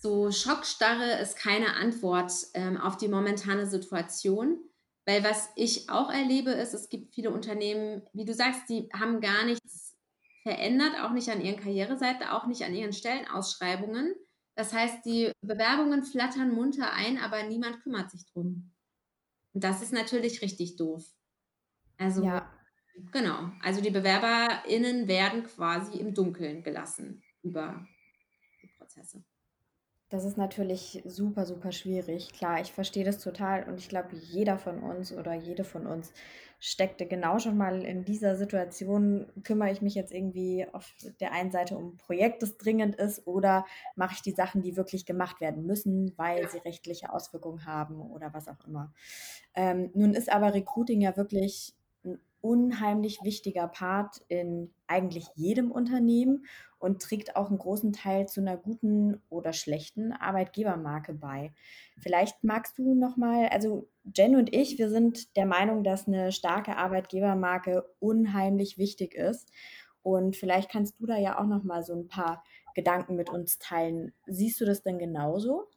so 0.00 0.32
Schockstarre 0.32 1.20
ist 1.20 1.36
keine 1.36 1.74
Antwort 1.74 2.32
ähm, 2.54 2.76
auf 2.76 2.96
die 2.96 3.08
momentane 3.08 3.66
Situation. 3.66 4.58
Weil 5.06 5.24
was 5.24 5.48
ich 5.56 5.88
auch 5.88 6.10
erlebe, 6.10 6.50
ist, 6.50 6.74
es 6.74 6.88
gibt 6.88 7.14
viele 7.14 7.30
Unternehmen, 7.30 8.02
wie 8.12 8.24
du 8.24 8.34
sagst, 8.34 8.68
die 8.68 8.88
haben 8.92 9.20
gar 9.20 9.44
nichts 9.44 9.96
verändert, 10.42 11.00
auch 11.00 11.12
nicht 11.12 11.30
an 11.30 11.40
ihren 11.40 11.58
Karriereseite, 11.58 12.32
auch 12.32 12.46
nicht 12.46 12.64
an 12.64 12.74
ihren 12.74 12.92
Stellenausschreibungen 12.92 14.14
das 14.58 14.72
heißt, 14.72 15.04
die 15.04 15.30
Bewerbungen 15.40 16.02
flattern 16.02 16.52
munter 16.52 16.92
ein, 16.92 17.16
aber 17.18 17.44
niemand 17.44 17.80
kümmert 17.80 18.10
sich 18.10 18.26
drum. 18.26 18.74
Und 19.52 19.62
das 19.62 19.82
ist 19.82 19.92
natürlich 19.92 20.42
richtig 20.42 20.74
doof. 20.74 21.04
Also, 21.96 22.24
ja. 22.24 22.52
genau. 23.12 23.52
Also 23.62 23.80
die 23.80 23.92
BewerberInnen 23.92 25.06
werden 25.06 25.44
quasi 25.44 25.98
im 25.98 26.12
Dunkeln 26.12 26.64
gelassen 26.64 27.22
über 27.44 27.86
die 28.60 28.66
Prozesse. 28.76 29.24
Das 30.10 30.24
ist 30.24 30.38
natürlich 30.38 31.02
super, 31.04 31.44
super 31.44 31.70
schwierig. 31.70 32.32
Klar, 32.32 32.60
ich 32.62 32.72
verstehe 32.72 33.04
das 33.04 33.18
total 33.18 33.64
und 33.68 33.78
ich 33.78 33.90
glaube, 33.90 34.16
jeder 34.16 34.58
von 34.58 34.82
uns 34.82 35.12
oder 35.12 35.34
jede 35.34 35.64
von 35.64 35.86
uns 35.86 36.14
steckte 36.60 37.06
genau 37.06 37.38
schon 37.38 37.58
mal 37.58 37.84
in 37.84 38.04
dieser 38.04 38.34
Situation, 38.34 39.26
kümmere 39.44 39.70
ich 39.70 39.82
mich 39.82 39.94
jetzt 39.94 40.12
irgendwie 40.12 40.66
auf 40.72 40.92
der 41.20 41.32
einen 41.32 41.50
Seite 41.50 41.76
um 41.76 41.90
ein 41.90 41.96
Projekt, 41.98 42.42
das 42.42 42.56
dringend 42.56 42.96
ist, 42.96 43.26
oder 43.26 43.66
mache 43.96 44.14
ich 44.14 44.22
die 44.22 44.32
Sachen, 44.32 44.62
die 44.62 44.76
wirklich 44.76 45.04
gemacht 45.04 45.40
werden 45.42 45.66
müssen, 45.66 46.14
weil 46.16 46.48
sie 46.48 46.58
rechtliche 46.58 47.12
Auswirkungen 47.12 47.66
haben 47.66 48.00
oder 48.00 48.32
was 48.32 48.48
auch 48.48 48.66
immer. 48.66 48.92
Ähm, 49.54 49.90
nun 49.94 50.14
ist 50.14 50.32
aber 50.32 50.54
Recruiting 50.54 51.02
ja 51.02 51.16
wirklich 51.16 51.74
unheimlich 52.40 53.20
wichtiger 53.22 53.68
Part 53.68 54.22
in 54.28 54.72
eigentlich 54.86 55.26
jedem 55.34 55.70
Unternehmen 55.70 56.46
und 56.78 57.02
trägt 57.02 57.36
auch 57.36 57.48
einen 57.48 57.58
großen 57.58 57.92
Teil 57.92 58.28
zu 58.28 58.40
einer 58.40 58.56
guten 58.56 59.20
oder 59.28 59.52
schlechten 59.52 60.12
Arbeitgebermarke 60.12 61.14
bei. 61.14 61.52
Vielleicht 61.98 62.44
magst 62.44 62.78
du 62.78 62.94
noch 62.94 63.16
mal, 63.16 63.48
also 63.48 63.88
Jen 64.16 64.36
und 64.36 64.54
ich, 64.54 64.78
wir 64.78 64.88
sind 64.88 65.36
der 65.36 65.46
Meinung, 65.46 65.82
dass 65.82 66.06
eine 66.06 66.30
starke 66.32 66.76
Arbeitgebermarke 66.76 67.84
unheimlich 67.98 68.78
wichtig 68.78 69.14
ist 69.14 69.50
und 70.02 70.36
vielleicht 70.36 70.70
kannst 70.70 71.00
du 71.00 71.06
da 71.06 71.16
ja 71.16 71.38
auch 71.38 71.46
noch 71.46 71.64
mal 71.64 71.82
so 71.82 71.94
ein 71.94 72.08
paar 72.08 72.44
Gedanken 72.74 73.16
mit 73.16 73.30
uns 73.30 73.58
teilen. 73.58 74.12
Siehst 74.26 74.60
du 74.60 74.64
das 74.64 74.82
denn 74.82 74.98
genauso? 74.98 75.68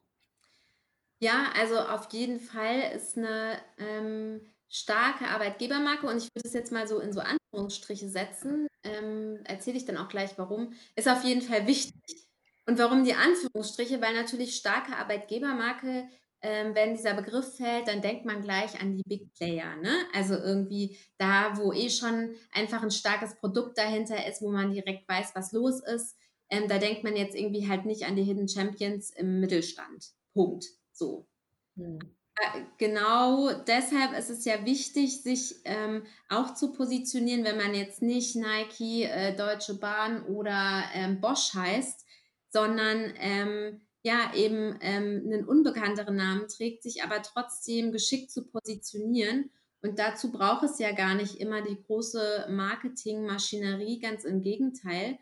Ja, 1.20 1.52
also 1.56 1.78
auf 1.80 2.12
jeden 2.12 2.40
Fall 2.40 2.80
ist 2.96 3.18
eine 3.18 3.60
ähm, 3.78 4.42
starke 4.72 5.28
Arbeitgebermarke 5.28 6.08
und 6.08 6.18
ich 6.18 6.30
würde 6.34 6.48
es 6.48 6.54
jetzt 6.54 6.72
mal 6.72 6.88
so 6.88 7.00
in 7.00 7.12
so 7.12 7.20
Anführungsstriche 7.20 8.08
setzen, 8.10 8.68
ähm, 8.84 9.42
erzähle 9.44 9.78
ich 9.78 9.86
dann 9.86 9.98
auch 9.98 10.08
gleich 10.08 10.38
warum, 10.38 10.74
ist 10.96 11.10
auf 11.10 11.24
jeden 11.24 11.42
Fall 11.42 11.68
wichtig. 11.68 12.26
Und 12.66 12.80
warum 12.80 13.04
die 13.04 13.14
Anführungsstriche? 13.14 14.02
Weil 14.02 14.14
natürlich 14.14 14.56
starke 14.56 14.96
Arbeitgebermarke, 14.96 16.08
ähm, 16.42 16.74
wenn 16.74 16.96
dieser 16.96 17.14
Begriff 17.14 17.58
fällt, 17.58 17.88
dann 17.88 18.02
denkt 18.02 18.26
man 18.26 18.42
gleich 18.42 18.80
an 18.80 18.96
die 18.96 19.04
Big 19.06 19.34
Player. 19.34 19.76
Ne? 19.76 19.94
Also 20.14 20.36
irgendwie 20.36 20.98
da, 21.18 21.58
wo 21.58 21.74
eh 21.74 21.90
schon 21.90 22.34
einfach 22.54 22.82
ein 22.82 22.92
starkes 22.92 23.36
Produkt 23.36 23.78
dahinter 23.78 24.26
ist, 24.26 24.42
wo 24.42 24.50
man 24.50 24.72
direkt 24.72 25.08
weiß, 25.10 25.32
was 25.36 25.52
los 25.52 25.82
ist. 25.82 26.16
Ähm, 26.50 26.68
da 26.70 26.78
denkt 26.78 27.04
man 27.04 27.16
jetzt 27.16 27.36
irgendwie 27.36 27.68
halt 27.68 27.86
nicht 27.86 28.06
an 28.06 28.16
die 28.16 28.24
Hidden 28.24 28.48
Champions 28.48 29.12
im 29.12 29.42
Mittelstand. 29.42 30.14
Punkt. 30.34 30.66
So. 30.94 31.28
Hm. 31.76 32.00
Äh, 32.42 32.62
genau 32.78 33.52
deshalb 33.68 34.18
ist 34.18 34.30
es 34.30 34.46
ja 34.46 34.66
wichtig, 34.66 35.22
sich 35.22 35.56
ähm, 35.66 36.04
auch 36.30 36.54
zu 36.56 36.72
positionieren, 36.74 37.44
wenn 37.44 37.58
man 37.58 37.76
jetzt 37.76 38.02
nicht 38.02 38.36
Nike, 38.36 39.04
äh, 39.04 39.36
Deutsche 39.36 39.76
Bahn 39.76 40.24
oder 40.26 40.84
ähm, 40.94 41.22
Bosch 41.22 41.54
heißt, 41.54 42.06
sondern 42.50 43.14
ähm, 43.18 43.82
ja 44.04 44.34
eben 44.34 44.78
ähm, 44.82 45.22
einen 45.26 45.46
unbekannteren 45.46 46.16
Namen 46.16 46.48
trägt, 46.48 46.82
sich 46.82 47.04
aber 47.04 47.22
trotzdem 47.22 47.92
geschickt 47.92 48.32
zu 48.32 48.48
positionieren. 48.48 49.52
Und 49.84 50.00
dazu 50.00 50.32
braucht 50.32 50.64
es 50.64 50.80
ja 50.80 50.92
gar 50.94 51.14
nicht 51.16 51.36
immer 51.36 51.62
die 51.62 51.78
große 51.86 52.48
Marketingmaschinerie, 52.50 54.00
ganz 54.00 54.24
im 54.24 54.42
Gegenteil, 54.42 55.20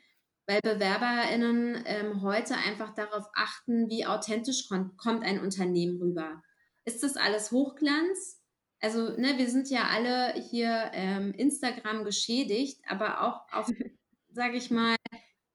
weil 0.48 0.62
BewerberInnen 0.62 1.84
ähm, 1.86 2.22
heute 2.22 2.56
einfach 2.56 2.94
darauf 2.94 3.26
achten, 3.36 3.90
wie 3.90 4.06
authentisch 4.06 4.70
kommt 4.98 5.24
ein 5.24 5.42
Unternehmen 5.42 6.02
rüber 6.02 6.42
ist 6.90 7.04
das 7.04 7.18
alles 7.18 7.52
Hochglanz? 7.52 8.42
Also, 8.82 9.12
ne, 9.18 9.38
wir 9.38 9.50
sind 9.50 9.70
ja 9.70 9.90
alle 9.92 10.34
hier 10.50 10.90
ähm, 10.94 11.34
Instagram 11.34 12.04
geschädigt, 12.04 12.82
aber 12.88 13.22
auch 13.22 13.54
auf, 13.54 13.68
sage 14.32 14.58
ich 14.58 14.72
mal, 14.72 14.96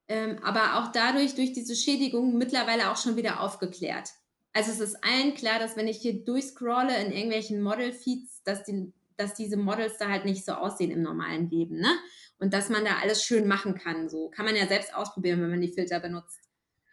ähm, 0.07 0.39
aber 0.43 0.77
auch 0.77 0.91
dadurch, 0.93 1.35
durch 1.35 1.51
diese 1.51 1.75
Schädigung 1.75 2.37
mittlerweile 2.37 2.89
auch 2.91 2.97
schon 2.97 3.17
wieder 3.17 3.41
aufgeklärt. 3.41 4.11
Also 4.53 4.71
es 4.71 4.79
ist 4.79 5.03
allen 5.03 5.33
klar, 5.33 5.59
dass 5.59 5.75
wenn 5.75 5.89
ich 5.89 5.97
hier 5.97 6.23
durchscrolle 6.23 6.95
in 7.03 7.11
irgendwelchen 7.11 7.61
Model-Feeds, 7.61 8.43
dass, 8.43 8.63
die, 8.63 8.93
dass 9.17 9.33
diese 9.33 9.57
Models 9.57 9.97
da 9.97 10.07
halt 10.07 10.23
nicht 10.23 10.45
so 10.45 10.53
aussehen 10.53 10.91
im 10.91 11.01
normalen 11.01 11.49
Leben, 11.49 11.79
ne? 11.79 11.91
Und 12.37 12.53
dass 12.53 12.69
man 12.69 12.85
da 12.85 12.97
alles 13.01 13.23
schön 13.23 13.47
machen 13.47 13.75
kann. 13.75 14.07
So 14.07 14.29
kann 14.29 14.45
man 14.45 14.55
ja 14.55 14.67
selbst 14.67 14.93
ausprobieren, 14.93 15.41
wenn 15.41 15.49
man 15.49 15.61
die 15.61 15.73
Filter 15.73 15.99
benutzt. 15.99 16.39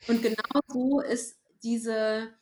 Und 0.09 0.23
genau 0.23 0.61
so 0.69 1.01
ist 1.01 1.39
diese, 1.63 2.33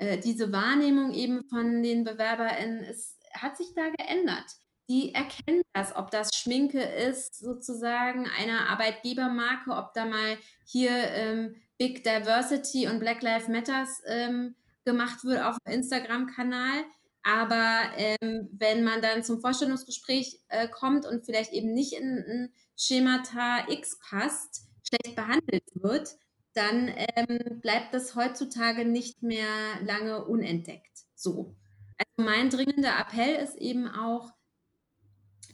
äh, 0.00 0.18
diese 0.18 0.50
Wahrnehmung 0.50 1.12
eben 1.12 1.44
von 1.48 1.82
den 1.82 2.04
BewerberInnen 2.04 2.80
ist, 2.84 3.18
hat 3.34 3.56
sich 3.56 3.74
da 3.74 3.90
geändert. 3.90 4.46
Die 4.88 5.14
erkennen 5.14 5.62
das, 5.74 5.94
ob 5.94 6.10
das 6.10 6.30
Schminke 6.34 6.80
ist, 6.80 7.38
sozusagen 7.38 8.26
einer 8.26 8.70
Arbeitgebermarke, 8.70 9.70
ob 9.70 9.92
da 9.92 10.06
mal 10.06 10.38
hier 10.64 10.90
ähm, 10.90 11.54
Big 11.78 12.02
Diversity 12.02 12.88
und 12.88 12.98
Black 12.98 13.22
Lives 13.22 13.48
Matters 13.48 14.00
ähm, 14.06 14.56
gemacht 14.84 15.22
wird 15.22 15.42
auf 15.42 15.56
dem 15.66 15.74
Instagram-Kanal. 15.74 16.84
Aber 17.22 17.82
ähm, 17.96 18.48
wenn 18.52 18.82
man 18.82 19.02
dann 19.02 19.22
zum 19.22 19.40
Vorstellungsgespräch 19.40 20.40
äh, 20.48 20.66
kommt 20.66 21.04
und 21.04 21.26
vielleicht 21.26 21.52
eben 21.52 21.74
nicht 21.74 21.92
in 21.92 22.18
ein 22.18 22.52
Schemata 22.74 23.68
X 23.68 23.98
passt, 24.00 24.62
schlecht 24.82 25.14
behandelt 25.14 25.64
wird, 25.74 26.16
dann 26.54 26.92
ähm, 27.16 27.60
bleibt 27.60 27.94
das 27.94 28.14
heutzutage 28.16 28.84
nicht 28.84 29.22
mehr 29.22 29.46
lange 29.82 30.24
unentdeckt. 30.24 31.04
So. 31.14 31.56
Also 31.96 32.30
mein 32.30 32.50
dringender 32.50 32.98
Appell 32.98 33.36
ist 33.36 33.56
eben 33.56 33.88
auch, 33.88 34.32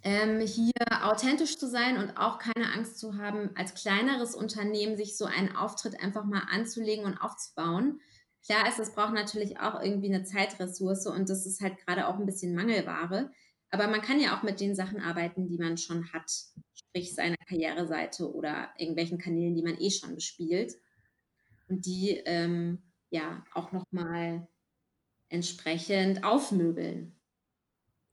ähm, 0.03 0.41
hier 0.41 0.73
authentisch 1.03 1.59
zu 1.59 1.69
sein 1.69 1.99
und 1.99 2.17
auch 2.17 2.39
keine 2.39 2.73
Angst 2.73 2.99
zu 2.99 3.17
haben, 3.17 3.51
als 3.57 3.75
kleineres 3.75 4.35
Unternehmen 4.35 4.97
sich 4.97 5.17
so 5.17 5.25
einen 5.25 5.55
Auftritt 5.57 6.01
einfach 6.01 6.25
mal 6.25 6.43
anzulegen 6.49 7.05
und 7.05 7.19
aufzubauen. 7.19 8.01
Klar 8.45 8.69
ist, 8.69 8.79
es 8.79 8.95
braucht 8.95 9.15
natürlich 9.15 9.59
auch 9.59 9.83
irgendwie 9.83 10.15
eine 10.15 10.23
Zeitressource 10.23 11.07
und 11.09 11.29
das 11.29 11.45
ist 11.45 11.61
halt 11.61 11.79
gerade 11.79 12.07
auch 12.07 12.19
ein 12.19 12.27
bisschen 12.27 12.55
Mangelware. 12.55 13.33
Aber 13.71 13.89
man 13.89 14.01
kann 14.01 14.21
ja 14.21 14.39
auch 14.39 14.45
mit 14.45 14.61
den 14.61 14.77
Sachen 14.77 15.01
arbeiten, 15.01 15.49
die 15.49 15.59
man 15.59 15.77
schon 15.77 16.13
hat, 16.13 16.31
sprich 16.73 17.15
seiner 17.15 17.37
Karriereseite 17.49 18.33
oder 18.33 18.71
irgendwelchen 18.79 19.19
Kanälen, 19.19 19.57
die 19.57 19.65
man 19.65 19.77
eh 19.77 19.91
schon 19.91 20.15
bespielt 20.15 20.77
und 21.69 21.87
die 21.87 22.23
ähm, 22.25 22.83
ja 23.11 23.45
auch 23.53 23.73
nochmal 23.73 24.49
entsprechend 25.29 26.25
aufmöbeln. 26.25 27.19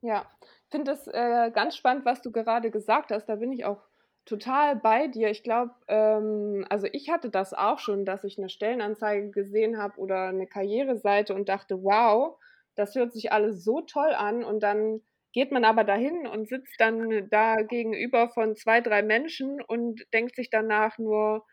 Ja, 0.01 0.29
ich 0.41 0.71
finde 0.71 0.91
das 0.91 1.07
äh, 1.07 1.51
ganz 1.51 1.75
spannend, 1.75 2.05
was 2.05 2.21
du 2.21 2.31
gerade 2.31 2.71
gesagt 2.71 3.11
hast. 3.11 3.27
Da 3.27 3.35
bin 3.35 3.51
ich 3.51 3.65
auch 3.65 3.81
total 4.25 4.75
bei 4.75 5.07
dir. 5.07 5.29
Ich 5.29 5.43
glaube, 5.43 5.71
ähm, 5.87 6.65
also 6.69 6.87
ich 6.91 7.09
hatte 7.09 7.29
das 7.29 7.53
auch 7.53 7.79
schon, 7.79 8.05
dass 8.05 8.23
ich 8.23 8.37
eine 8.37 8.49
Stellenanzeige 8.49 9.29
gesehen 9.29 9.77
habe 9.77 9.97
oder 9.99 10.27
eine 10.27 10.47
Karriereseite 10.47 11.33
und 11.33 11.49
dachte, 11.49 11.83
wow, 11.83 12.37
das 12.75 12.95
hört 12.95 13.13
sich 13.13 13.31
alles 13.31 13.63
so 13.63 13.81
toll 13.81 14.13
an. 14.13 14.43
Und 14.43 14.61
dann 14.61 15.01
geht 15.31 15.51
man 15.51 15.65
aber 15.65 15.83
dahin 15.83 16.27
und 16.27 16.49
sitzt 16.49 16.79
dann 16.79 17.29
da 17.29 17.57
gegenüber 17.61 18.29
von 18.29 18.55
zwei, 18.55 18.81
drei 18.81 19.03
Menschen 19.03 19.61
und 19.61 20.05
denkt 20.13 20.35
sich 20.35 20.49
danach 20.49 20.97
nur, 20.97 21.45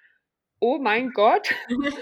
oh 0.61 0.79
mein 0.79 1.11
Gott, 1.11 1.52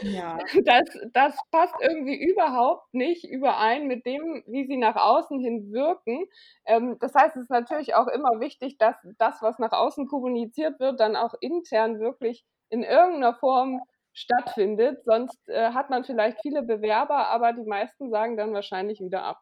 ja. 0.03 0.39
das, 0.65 0.85
das 1.13 1.37
passt 1.51 1.75
irgendwie 1.81 2.21
überhaupt 2.21 2.93
nicht 2.93 3.25
überein 3.25 3.87
mit 3.87 4.05
dem, 4.05 4.43
wie 4.47 4.67
sie 4.67 4.77
nach 4.77 4.97
außen 4.97 5.39
hin 5.39 5.73
wirken. 5.73 6.27
Ähm, 6.67 6.99
das 7.01 7.15
heißt, 7.15 7.37
es 7.37 7.43
ist 7.45 7.51
natürlich 7.51 7.95
auch 7.95 8.09
immer 8.09 8.41
wichtig, 8.41 8.77
dass 8.79 8.97
das, 9.19 9.41
was 9.41 9.59
nach 9.59 9.73
außen 9.73 10.09
kommuniziert 10.09 10.81
wird, 10.81 11.01
dann 11.01 11.17
auch 11.17 11.35
intern 11.41 12.01
wirklich 12.01 12.45
in 12.69 12.83
irgendeiner 12.83 13.35
Form 13.35 13.81
stattfindet. 14.13 15.05
Sonst 15.05 15.39
äh, 15.49 15.71
hat 15.73 15.91
man 15.91 16.05
vielleicht 16.05 16.41
viele 16.43 16.63
Bewerber, 16.63 17.29
aber 17.29 17.53
die 17.53 17.65
meisten 17.65 18.11
sagen 18.11 18.37
dann 18.37 18.53
wahrscheinlich 18.53 19.01
wieder 19.01 19.23
ab. 19.23 19.41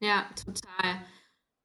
Ja, 0.00 0.26
total. 0.36 1.00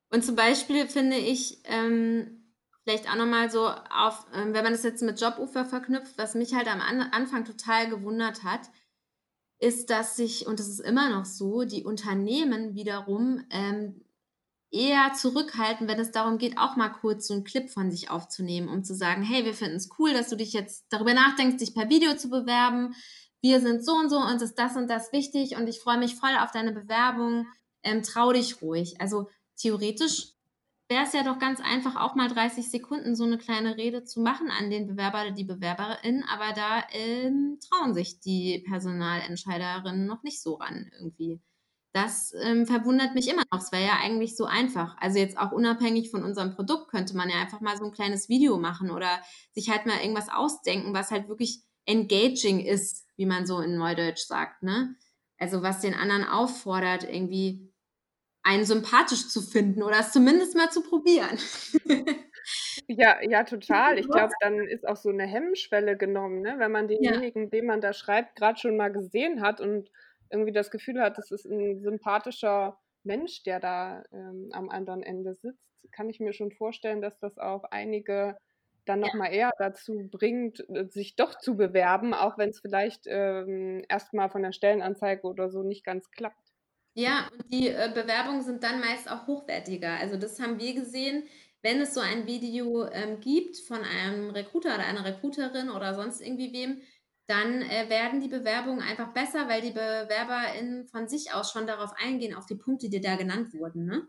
Und 0.10 0.24
zum 0.24 0.36
Beispiel 0.36 0.88
finde 0.88 1.18
ich, 1.18 1.62
ähm, 1.66 2.41
vielleicht 2.84 3.10
auch 3.10 3.16
nochmal 3.16 3.50
so 3.52 3.68
auf, 3.68 4.26
ähm, 4.34 4.54
wenn 4.54 4.64
man 4.64 4.74
das 4.74 4.84
jetzt 4.84 5.04
mit 5.04 5.20
Jobufer 5.20 5.66
verknüpft, 5.66 6.18
was 6.18 6.36
mich 6.36 6.54
halt 6.54 6.68
am 6.68 6.82
An 6.82 7.02
Anfang 7.02 7.46
total 7.46 7.90
gewundert 7.90 8.44
hat, 8.44 8.70
ist, 9.60 9.90
dass 9.92 10.16
sich, 10.16 10.48
und 10.48 10.60
das 10.60 10.68
ist 10.68 10.80
immer 10.80 11.10
noch 11.10 11.26
so, 11.26 11.64
die 11.64 11.84
Unternehmen 11.84 12.74
wiederum 12.74 13.46
ähm, 13.52 14.04
eher 14.72 15.14
zurückhalten, 15.14 15.88
wenn 15.88 16.00
es 16.00 16.12
darum 16.12 16.38
geht, 16.38 16.58
auch 16.58 16.78
mal 16.78 16.90
kurz 16.90 17.28
so 17.28 17.34
einen 17.34 17.44
Clip 17.44 17.70
von 17.70 17.92
sich 17.92 18.10
aufzunehmen, 18.10 18.70
um 18.70 18.84
zu 18.84 18.96
sagen, 18.96 19.22
hey, 19.22 19.46
wir 19.46 19.54
finden 19.54 19.76
es 19.76 19.90
cool, 20.00 20.14
dass 20.14 20.30
du 20.30 20.36
dich 20.36 20.54
jetzt 20.54 20.86
darüber 20.90 21.14
nachdenkst, 21.14 21.58
dich 21.58 21.76
per 21.76 21.90
Video 21.90 22.16
zu 22.16 22.30
bewerben. 22.30 22.96
Wir 23.42 23.60
sind 23.60 23.86
so 23.86 23.94
und 23.94 24.10
so 24.10 24.18
und 24.18 24.42
ist 24.42 24.56
das 24.56 24.76
und 24.76 24.90
das 24.90 25.12
wichtig 25.12 25.58
und 25.58 25.68
ich 25.68 25.80
freue 25.80 25.98
mich 25.98 26.16
voll 26.16 26.36
auf 26.40 26.52
deine 26.52 26.72
Bewerbung. 26.72 27.48
Ähm, 27.84 28.02
trau 28.02 28.32
dich 28.32 28.62
ruhig. 28.62 29.02
Also 29.02 29.30
theoretisch 29.58 30.34
wäre 30.92 31.06
es 31.06 31.14
ja 31.14 31.24
doch 31.24 31.40
ganz 31.40 31.62
einfach, 31.62 31.96
auch 31.96 32.16
mal 32.16 32.28
30 32.28 32.70
Sekunden 32.70 33.16
so 33.16 33.24
eine 33.24 33.38
kleine 33.38 33.78
Rede 33.78 34.04
zu 34.04 34.20
machen 34.20 34.52
an 34.52 34.70
den 34.70 34.88
Bewerber 34.88 35.22
oder 35.22 35.32
die 35.32 35.46
Bewerberin, 35.46 36.26
aber 36.30 36.54
da 36.54 36.84
ähm, 36.92 37.60
trauen 37.62 37.94
sich 37.94 38.20
die 38.20 38.60
Personalentscheiderinnen 38.68 40.06
noch 40.06 40.22
nicht 40.24 40.42
so 40.42 40.56
ran 40.56 40.92
irgendwie. 41.00 41.40
Das 41.94 42.34
ähm, 42.44 42.66
verwundert 42.66 43.16
mich 43.16 43.30
immer 43.30 43.44
noch. 43.52 43.62
Es 43.62 43.72
wäre 43.72 43.86
ja 43.86 44.00
eigentlich 44.02 44.36
so 44.36 44.46
einfach. 44.46 44.98
Also 45.00 45.18
jetzt 45.18 45.38
auch 45.38 45.54
unabhängig 45.54 46.12
von 46.12 46.24
unserem 46.24 46.56
Produkt 46.56 46.90
könnte 46.90 47.16
man 47.16 47.30
ja 47.30 47.38
einfach 47.40 47.62
mal 47.62 47.78
so 47.78 47.86
ein 47.86 47.94
kleines 47.94 48.28
Video 48.28 48.58
machen 48.58 48.92
oder 48.92 49.22
sich 49.54 49.70
halt 49.70 49.86
mal 49.86 50.00
irgendwas 50.00 50.28
ausdenken, 50.30 50.94
was 50.94 51.12
halt 51.12 51.30
wirklich 51.30 51.64
engaging 51.86 52.60
ist, 52.60 53.08
wie 53.16 53.26
man 53.26 53.46
so 53.46 53.60
in 53.60 53.78
Neudeutsch 53.78 54.26
sagt, 54.26 54.62
ne? 54.62 54.96
Also 55.38 55.64
was 55.64 55.80
den 55.80 55.94
anderen 55.94 56.26
auffordert, 56.26 57.04
irgendwie 57.04 57.71
einen 58.44 58.66
sympathisch 58.66 59.30
zu 59.30 59.42
finden 59.42 59.84
oder 59.84 60.00
es 60.00 60.12
zumindest 60.12 60.56
mal 60.56 60.70
zu 60.70 60.82
probieren. 60.82 61.38
Ja, 62.88 63.22
ja, 63.22 63.44
total. 63.44 63.98
Ich 64.00 64.10
glaube, 64.10 64.34
dann 64.42 64.68
ist 64.68 64.88
auch 64.88 64.98
so 64.98 65.10
eine 65.10 65.26
Hemmschwelle 65.26 65.98
genommen, 65.98 66.42
ne? 66.42 66.56
wenn 66.58 66.72
man 66.72 66.88
denjenigen, 66.88 67.44
ja. 67.44 67.50
den 67.50 67.66
man 67.66 67.82
da 67.82 67.94
schreibt, 67.94 68.36
gerade 68.36 68.60
schon 68.60 68.78
mal 68.78 68.92
gesehen 68.92 69.42
hat 69.42 69.62
und 69.62 69.90
irgendwie 70.30 70.52
das 70.52 70.72
Gefühl 70.72 71.02
hat, 71.02 71.18
das 71.18 71.32
ist 71.32 71.46
ein 71.46 71.80
sympathischer 71.82 72.78
Mensch, 73.04 73.44
der 73.44 73.60
da 73.60 74.04
ähm, 74.12 74.50
am 74.52 74.70
anderen 74.70 75.04
Ende 75.04 75.36
sitzt, 75.36 75.92
kann 75.92 76.10
ich 76.10 76.20
mir 76.20 76.34
schon 76.34 76.52
vorstellen, 76.52 77.02
dass 77.02 77.20
das 77.20 77.38
auch 77.38 77.64
einige 77.66 78.38
dann 78.86 79.00
nochmal 79.00 79.28
ja. 79.28 79.48
eher 79.48 79.52
dazu 79.58 80.10
bringt, 80.12 80.66
äh, 80.70 80.88
sich 80.88 81.16
doch 81.16 81.38
zu 81.38 81.56
bewerben, 81.56 82.14
auch 82.14 82.38
wenn 82.38 82.50
es 82.50 82.60
vielleicht 82.60 83.04
ähm, 83.08 83.84
erstmal 83.90 84.30
von 84.30 84.42
der 84.42 84.54
Stellenanzeige 84.54 85.28
oder 85.28 85.50
so 85.50 85.64
nicht 85.64 85.84
ganz 85.84 86.10
klappt. 86.12 86.51
Ja, 86.94 87.30
und 87.32 87.52
die 87.52 87.70
äh, 87.70 87.92
Bewerbungen 87.94 88.42
sind 88.42 88.64
dann 88.64 88.82
meist 88.82 89.10
auch 89.10 89.28
hochwertiger. 89.28 89.94
Also 90.00 90.18
das 90.18 90.40
haben 90.40 90.60
wir 90.60 90.74
gesehen, 90.74 91.24
wenn 91.62 91.80
es 91.80 91.94
so 91.94 92.02
ein 92.02 92.28
Video 92.28 92.88
ähm, 92.88 93.20
gibt 93.20 93.58
von 93.58 93.82
einem 93.84 94.32
Recruiter 94.32 94.76
oder 94.76 94.86
einer 94.86 95.06
Recruiterin 95.06 95.70
oder 95.70 95.94
sonst 95.94 96.22
irgendwie 96.22 96.52
wem, 96.54 96.82
dann 97.28 97.62
äh, 97.62 97.88
werden 97.88 98.20
die 98.20 98.28
Bewerbungen 98.28 98.82
einfach 98.82 99.14
besser, 99.14 99.48
weil 99.48 99.62
die 99.62 99.72
BewerberInnen 99.72 100.88
von 100.88 101.08
sich 101.08 101.34
aus 101.34 101.52
schon 101.52 101.68
darauf 101.68 101.94
eingehen, 101.96 102.36
auf 102.36 102.46
die 102.46 102.56
Punkte, 102.56 102.90
die 102.90 103.00
da 103.00 103.16
genannt 103.16 103.54
wurden. 103.54 103.86
Ne? 103.86 104.08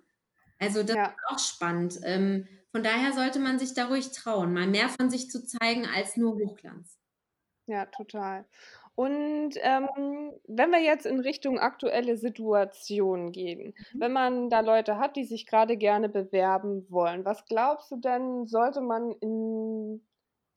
Also 0.59 0.83
das 0.83 0.97
ja. 0.97 1.05
ist 1.07 1.15
auch 1.29 1.39
spannend. 1.39 2.01
Ähm, 2.03 2.49
von 2.73 2.83
daher 2.83 3.13
sollte 3.13 3.39
man 3.39 3.59
sich 3.59 3.75
da 3.75 3.87
ruhig 3.87 4.11
trauen, 4.13 4.55
mal 4.55 4.67
mehr 4.67 4.89
von 4.89 5.11
sich 5.11 5.31
zu 5.31 5.45
zeigen 5.45 5.87
als 5.87 6.17
nur 6.17 6.35
Hochglanz. 6.35 6.99
Ja, 7.67 7.87
total. 7.87 8.45
Und 8.95 9.53
ähm, 9.63 10.33
wenn 10.47 10.71
wir 10.71 10.81
jetzt 10.81 11.07
in 11.07 11.21
Richtung 11.21 11.59
aktuelle 11.59 12.17
Situation 12.17 13.33
gehen, 13.33 13.75
mhm. 13.93 14.01
wenn 14.01 14.13
man 14.13 14.51
da 14.51 14.61
Leute 14.61 14.99
hat, 14.99 15.17
die 15.17 15.25
sich 15.25 15.47
gerade 15.47 15.77
gerne 15.77 16.09
bewerben 16.09 16.87
wollen, 16.91 17.25
was 17.25 17.47
glaubst 17.47 17.91
du 17.91 17.97
denn, 17.97 18.47
sollte 18.47 18.83
man 18.83 19.13
in 19.21 20.07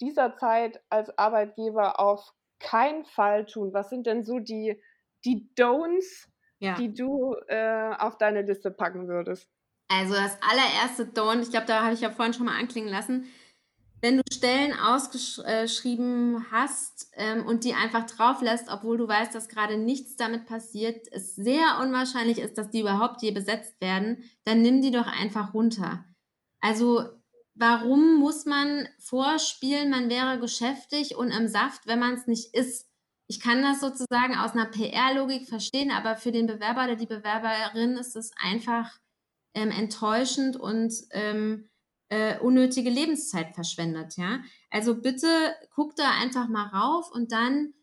dieser 0.01 0.35
Zeit 0.35 0.81
als 0.89 1.17
Arbeitgeber 1.17 1.99
auf 1.99 2.33
keinen 2.59 3.05
Fall 3.05 3.45
tun? 3.45 3.73
Was 3.73 3.89
sind 3.89 4.05
denn 4.05 4.23
so 4.23 4.39
die, 4.39 4.81
die 5.23 5.49
Don'ts, 5.57 6.27
ja. 6.59 6.75
die 6.75 6.93
du 6.93 7.35
äh, 7.47 7.95
auf 7.97 8.17
deine 8.17 8.41
Liste 8.41 8.69
packen 8.69 9.07
würdest? 9.07 9.49
Also 9.87 10.13
das 10.13 10.37
allererste 10.41 11.05
Don't, 11.05 11.41
ich 11.41 11.51
glaube, 11.51 11.67
da 11.67 11.83
habe 11.83 11.93
ich 11.93 12.01
ja 12.01 12.09
vorhin 12.09 12.33
schon 12.33 12.47
mal 12.47 12.59
anklingen 12.59 12.89
lassen, 12.89 13.27
wenn 14.05 14.17
du 14.17 14.23
Stellen 14.31 14.71
ausgeschrieben 14.71 16.45
hast 16.51 17.09
ähm, 17.13 17.43
und 17.43 17.63
die 17.63 17.73
einfach 17.73 18.05
drauf 18.05 18.39
lässt, 18.39 18.69
obwohl 18.69 18.97
du 18.97 19.07
weißt, 19.07 19.33
dass 19.33 19.49
gerade 19.49 19.79
nichts 19.79 20.15
damit 20.15 20.45
passiert, 20.45 21.07
es 21.11 21.35
sehr 21.35 21.79
unwahrscheinlich 21.81 22.37
ist, 22.37 22.59
dass 22.59 22.69
die 22.69 22.81
überhaupt 22.81 23.23
je 23.23 23.31
besetzt 23.31 23.81
werden, 23.81 24.23
dann 24.43 24.61
nimm 24.61 24.83
die 24.83 24.91
doch 24.91 25.07
einfach 25.07 25.55
runter. 25.55 26.05
Also 26.61 27.03
warum 27.55 28.19
muss 28.19 28.45
man 28.45 28.87
vorspielen, 28.99 29.89
man 29.89 30.07
wäre 30.07 30.39
geschäftig 30.39 31.15
und 31.15 31.31
im 31.31 31.47
Saft, 31.47 31.87
wenn 31.87 31.97
man 31.97 32.13
es 32.13 32.27
nicht 32.27 32.53
ist? 32.53 32.87
Ich 33.27 33.39
kann 33.39 33.63
das 33.63 33.81
sozusagen 33.81 34.35
aus 34.37 34.51
einer 34.51 34.67
PR-Logik 34.67 35.49
verstehen, 35.49 35.89
aber 35.89 36.15
für 36.15 36.31
den 36.31 36.45
Bewerber 36.45 36.83
oder 36.83 36.95
die 36.95 37.07
Bewerberin 37.07 37.97
ist 37.97 38.15
es 38.15 38.29
einfach 38.39 38.99
ähm, 39.55 39.71
enttäuschend 39.71 40.57
und 40.57 40.93
ähm, 41.09 41.71
äh, 42.15 42.39
unnötige 42.39 42.89
Lebenszeit 42.89 43.53
verschwendet, 43.53 44.17
ja. 44.17 44.39
Also 44.69 45.01
bitte 45.01 45.27
guckt 45.73 45.99
da 45.99 46.11
einfach 46.21 46.47
mal 46.47 46.67
rauf 46.67 47.11
und 47.11 47.31
dann 47.31 47.73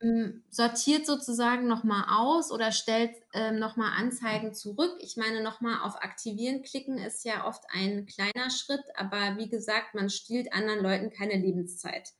ähm, 0.00 0.42
sortiert 0.50 1.06
sozusagen 1.06 1.66
nochmal 1.66 2.04
aus 2.08 2.50
oder 2.50 2.72
stellt 2.72 3.14
ähm, 3.34 3.58
nochmal 3.58 3.92
Anzeigen 3.98 4.54
zurück. 4.54 4.96
Ich 5.00 5.16
meine, 5.16 5.42
nochmal 5.42 5.80
auf 5.82 5.96
Aktivieren 5.96 6.62
klicken 6.62 6.98
ist 6.98 7.24
ja 7.24 7.46
oft 7.46 7.64
ein 7.72 8.06
kleiner 8.06 8.50
Schritt, 8.50 8.84
aber 8.94 9.36
wie 9.36 9.48
gesagt, 9.48 9.94
man 9.94 10.08
stiehlt 10.08 10.52
anderen 10.52 10.82
Leuten 10.82 11.10
keine 11.10 11.36
Lebenszeit. 11.36 12.10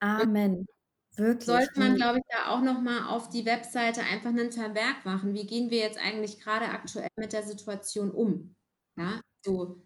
Amen. 0.00 0.58
Und 0.58 0.68
Wirklich. 1.16 1.44
Sollte 1.44 1.78
man, 1.78 1.96
glaube 1.96 2.18
ich, 2.18 2.24
da 2.30 2.50
auch 2.50 2.62
nochmal 2.62 3.06
auf 3.06 3.28
die 3.28 3.44
Webseite 3.44 4.00
einfach 4.02 4.30
einen 4.30 4.50
Vermerk 4.50 5.04
machen. 5.04 5.34
Wie 5.34 5.46
gehen 5.46 5.70
wir 5.70 5.78
jetzt 5.78 5.98
eigentlich 5.98 6.40
gerade 6.40 6.70
aktuell 6.70 7.10
mit 7.16 7.34
der 7.34 7.42
Situation 7.42 8.10
um? 8.10 8.54
Ja, 8.96 9.20
so 9.44 9.82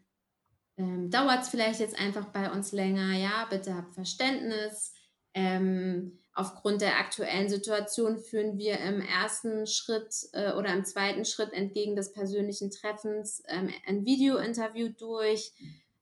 ähm, 0.77 1.11
dauert 1.11 1.43
es 1.43 1.49
vielleicht 1.49 1.81
jetzt 1.81 1.99
einfach 1.99 2.27
bei 2.27 2.51
uns 2.51 2.73
länger, 2.73 3.17
ja, 3.17 3.47
bitte 3.49 3.75
habt 3.75 3.95
Verständnis. 3.95 4.93
Ähm, 5.35 6.19
aufgrund 6.35 6.83
der 6.83 6.99
aktuellen 6.99 7.49
Situation 7.49 8.19
führen 8.19 8.59
wir 8.59 8.79
im 8.81 9.01
ersten 9.01 9.67
Schritt 9.67 10.15
äh, 10.33 10.53
oder 10.53 10.73
im 10.73 10.85
zweiten 10.85 11.25
Schritt 11.25 11.53
entgegen 11.53 11.97
des 11.97 12.13
persönlichen 12.13 12.71
Treffens 12.71 13.43
ähm, 13.49 13.71
ein 13.87 14.05
Video-Interview 14.05 14.91
durch. 14.91 15.53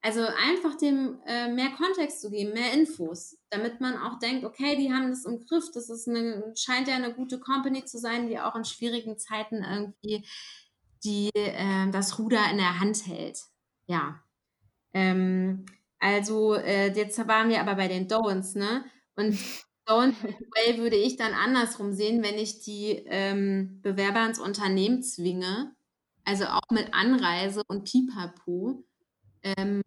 Also 0.03 0.21
einfach 0.21 0.77
dem 0.77 1.21
äh, 1.25 1.49
mehr 1.49 1.71
Kontext 1.71 2.21
zu 2.21 2.31
geben, 2.31 2.53
mehr 2.53 2.73
Infos, 2.75 3.39
damit 3.49 3.81
man 3.81 3.97
auch 3.97 4.19
denkt, 4.19 4.45
okay, 4.45 4.77
die 4.77 4.93
haben 4.93 5.09
das 5.09 5.25
im 5.25 5.41
Griff, 5.41 5.71
das 5.73 5.89
ist 5.89 6.09
eine, 6.09 6.53
scheint 6.57 6.89
ja 6.89 6.95
eine 6.95 7.15
gute 7.15 7.39
Company 7.41 7.85
zu 7.87 7.99
sein, 7.99 8.29
die 8.29 8.39
auch 8.39 8.55
in 8.55 8.67
schwierigen 8.67 9.17
Zeiten 9.17 9.65
irgendwie 9.65 10.27
die, 11.05 11.31
äh, 11.33 11.91
das 11.91 12.19
Ruder 12.19 12.51
in 12.51 12.59
der 12.59 12.81
Hand 12.81 13.07
hält. 13.07 13.45
Ja, 13.87 14.21
ähm, 14.95 15.67
also 15.99 16.55
äh, 16.55 16.93
jetzt 16.93 17.19
waren 17.27 17.49
wir 17.49 17.61
aber 17.61 17.75
bei 17.75 17.89
den 17.89 18.09
Don'ts, 18.09 18.57
ne? 18.59 18.85
Und 19.17 19.35
Don't 19.87 20.15
way 20.23 20.79
würde 20.79 20.97
ich 20.97 21.17
dann 21.17 21.35
andersrum 21.35 21.93
sehen, 21.93 22.23
wenn 22.23 22.39
ich 22.39 22.61
die 22.61 23.05
ähm, 23.07 23.81
Bewerber 23.83 24.25
ins 24.25 24.39
Unternehmen 24.39 25.03
zwinge, 25.03 25.75
also 26.25 26.47
auch 26.47 26.71
mit 26.71 26.95
Anreise 26.95 27.63
und 27.69 27.85
Pipapo, 27.85 28.83
ähm, 29.43 29.83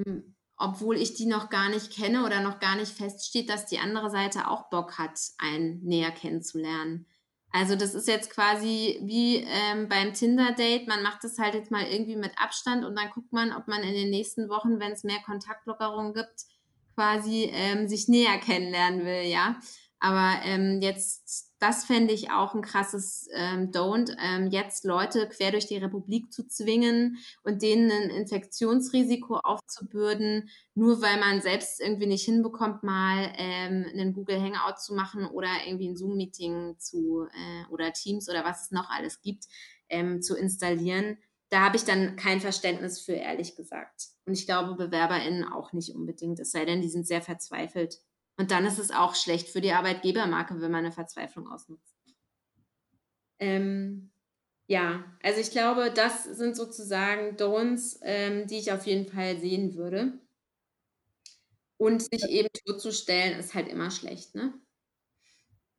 obwohl 0.56 0.98
ich 0.98 1.16
die 1.16 1.26
noch 1.26 1.50
gar 1.50 1.70
nicht 1.70 1.92
kenne 1.92 2.26
oder 2.26 2.42
noch 2.42 2.60
gar 2.60 2.76
nicht 2.76 2.92
feststeht, 2.92 3.50
dass 3.50 3.66
die 3.66 3.80
andere 3.80 4.12
Seite 4.12 4.50
auch 4.50 4.70
Bock 4.70 5.00
hat, 5.00 5.20
einen 5.40 5.84
näher 5.84 6.12
kennenzulernen. 6.12 7.08
Also 7.52 7.76
das 7.76 7.96
ist 7.96 8.08
jetzt 8.08 8.30
quasi 8.30 9.00
wie 9.04 9.38
ähm, 9.38 9.88
beim 9.88 10.14
Tinder-Date. 10.14 10.88
Man 10.88 11.02
macht 11.02 11.24
das 11.24 11.40
halt 11.40 11.54
jetzt 11.56 11.72
mal 11.72 11.86
irgendwie 11.86 12.16
mit 12.16 12.32
Abstand 12.38 12.86
und 12.86 12.96
dann 12.96 13.10
guckt 13.10 13.32
man, 13.32 13.54
ob 13.54 13.68
man 13.68 13.84
in 13.84 13.94
den 13.94 14.10
nächsten 14.10 14.50
Wochen, 14.50 14.80
wenn 14.80 14.92
es 14.92 15.04
mehr 15.04 15.22
Kontaktlockerungen 15.26 16.14
gibt, 16.14 16.46
quasi 16.96 17.50
ähm, 17.54 17.88
sich 17.88 18.08
näher 18.08 18.38
kennenlernen 18.40 19.06
will, 19.06 19.24
ja. 19.24 19.60
Aber 20.00 20.42
ähm, 20.44 20.80
jetzt, 20.82 21.47
das 21.60 21.86
fände 21.86 22.14
ich 22.14 22.32
auch 22.32 22.54
ein 22.54 22.62
krasses 22.62 23.28
ähm, 23.34 23.72
Don't, 23.72 24.16
ähm, 24.22 24.48
jetzt 24.48 24.84
Leute 24.84 25.28
quer 25.28 25.52
durch 25.52 25.66
die 25.66 25.78
Republik 25.78 26.32
zu 26.32 26.48
zwingen 26.48 27.18
und 27.44 27.62
denen 27.62 27.92
ein 27.92 28.10
Infektionsrisiko 28.12 29.38
aufzubürden, 29.38 30.50
nur 30.76 31.02
weil 31.02 31.20
man 31.20 31.42
selbst 31.42 31.82
irgendwie 31.82 32.06
nicht 32.06 32.26
hinbekommt, 32.26 32.84
mal 32.84 33.34
ähm, 33.38 33.86
einen 33.92 34.14
Google 34.14 34.40
Hangout 34.40 34.78
zu 34.80 34.94
machen 34.94 35.26
oder 35.26 35.50
irgendwie 35.66 35.90
ein 35.90 35.98
Zoom-Meeting 35.98 36.76
zu 36.78 37.28
äh, 37.32 37.72
oder 37.72 37.92
Teams 37.92 38.30
oder 38.30 38.44
was 38.44 38.64
es 38.64 38.72
noch 38.72 38.90
alles 38.90 39.22
gibt, 39.22 39.46
ähm, 39.90 40.22
zu 40.22 40.36
installieren. 40.36 41.18
Da 41.50 41.62
habe 41.62 41.78
ich 41.78 41.86
dann 41.86 42.18
kein 42.18 42.42
Verständnis 42.42 43.00
für, 43.00 43.14
ehrlich 43.14 43.56
gesagt. 43.56 44.10
Und 44.26 44.34
ich 44.34 44.46
glaube, 44.46 44.76
BewerberInnen 44.76 45.46
auch 45.46 45.74
nicht 45.74 45.96
unbedingt, 45.96 46.40
es 46.40 46.52
sei 46.52 46.66
denn, 46.66 46.82
die 46.82 46.90
sind 46.90 47.08
sehr 47.08 47.22
verzweifelt 47.22 48.00
und 48.38 48.52
dann 48.52 48.66
ist 48.66 48.80
es 48.80 48.92
auch 48.92 49.16
schlecht 49.16 49.50
für 49.50 49.62
die 49.62 49.72
Arbeitgebermarke, 49.72 50.62
wenn 50.62 50.72
man 50.72 50.86
eine 50.86 50.92
Verzweiflung 50.92 51.48
ausnutzt. 51.50 51.96
Ähm, 53.40 54.12
ja, 54.68 55.06
also 55.24 55.40
ich 55.40 55.52
glaube, 55.52 55.92
das 55.94 56.24
sind 56.26 56.56
sozusagen 56.56 57.38
Don'ts, 57.38 58.00
ähm, 58.04 58.48
die 58.48 58.58
ich 58.60 58.72
auf 58.72 58.86
jeden 58.86 59.08
Fall 59.12 59.40
sehen 59.40 59.76
würde. 59.76 60.20
Und 61.78 62.02
sich 62.02 62.24
eben 62.30 62.50
totzustellen, 62.66 63.40
ist 63.40 63.54
halt 63.54 63.68
immer 63.68 63.92
schlecht, 63.92 64.36
ne? 64.36 64.54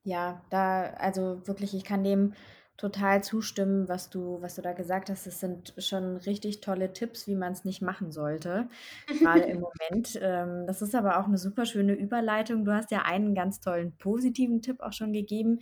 Ja, 0.04 0.44
da, 0.50 0.84
also 0.94 1.46
wirklich, 1.46 1.74
ich 1.74 1.84
kann 1.84 2.02
dem 2.04 2.34
total 2.78 3.24
zustimmen, 3.24 3.88
was 3.88 4.08
du, 4.08 4.40
was 4.40 4.54
du 4.54 4.62
da 4.62 4.72
gesagt 4.72 5.10
hast. 5.10 5.26
Es 5.26 5.40
sind 5.40 5.74
schon 5.78 6.16
richtig 6.16 6.60
tolle 6.60 6.92
Tipps, 6.92 7.26
wie 7.26 7.34
man 7.34 7.52
es 7.52 7.64
nicht 7.64 7.82
machen 7.82 8.12
sollte, 8.12 8.68
gerade 9.06 9.40
im 9.40 9.60
Moment. 9.90 10.18
Ähm, 10.22 10.64
das 10.66 10.80
ist 10.80 10.94
aber 10.94 11.18
auch 11.18 11.26
eine 11.26 11.38
super 11.38 11.66
schöne 11.66 11.92
Überleitung. 11.92 12.64
Du 12.64 12.72
hast 12.72 12.90
ja 12.92 13.02
einen 13.02 13.34
ganz 13.34 13.60
tollen 13.60 13.96
positiven 13.98 14.62
Tipp 14.62 14.80
auch 14.80 14.92
schon 14.92 15.12
gegeben, 15.12 15.58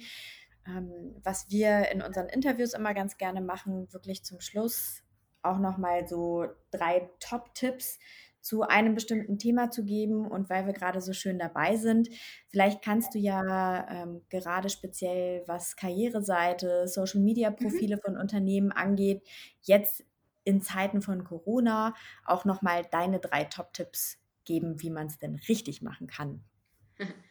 ähm, 0.68 1.16
was 1.24 1.50
wir 1.50 1.90
in 1.90 2.02
unseren 2.02 2.28
Interviews 2.28 2.74
immer 2.74 2.92
ganz 2.92 3.16
gerne 3.16 3.40
machen, 3.40 3.90
wirklich 3.92 4.22
zum 4.22 4.40
Schluss 4.40 5.02
auch 5.42 5.58
nochmal 5.58 6.06
so 6.06 6.46
drei 6.70 7.08
Top-Tipps, 7.20 7.98
zu 8.46 8.62
einem 8.62 8.94
bestimmten 8.94 9.38
Thema 9.38 9.72
zu 9.72 9.84
geben. 9.84 10.24
Und 10.24 10.48
weil 10.48 10.66
wir 10.66 10.72
gerade 10.72 11.00
so 11.00 11.12
schön 11.12 11.38
dabei 11.38 11.76
sind, 11.76 12.08
vielleicht 12.48 12.80
kannst 12.80 13.12
du 13.12 13.18
ja 13.18 13.86
ähm, 13.90 14.22
gerade 14.30 14.68
speziell, 14.68 15.42
was 15.48 15.74
Karriereseite, 15.74 16.86
Social-Media-Profile 16.86 17.96
mhm. 17.96 18.00
von 18.00 18.16
Unternehmen 18.16 18.70
angeht, 18.70 19.26
jetzt 19.62 20.04
in 20.44 20.62
Zeiten 20.62 21.02
von 21.02 21.24
Corona 21.24 21.92
auch 22.24 22.44
nochmal 22.44 22.86
deine 22.92 23.18
drei 23.18 23.44
Top-Tipps 23.44 24.18
geben, 24.44 24.80
wie 24.80 24.90
man 24.90 25.08
es 25.08 25.18
denn 25.18 25.34
richtig 25.48 25.82
machen 25.82 26.06
kann. 26.06 26.44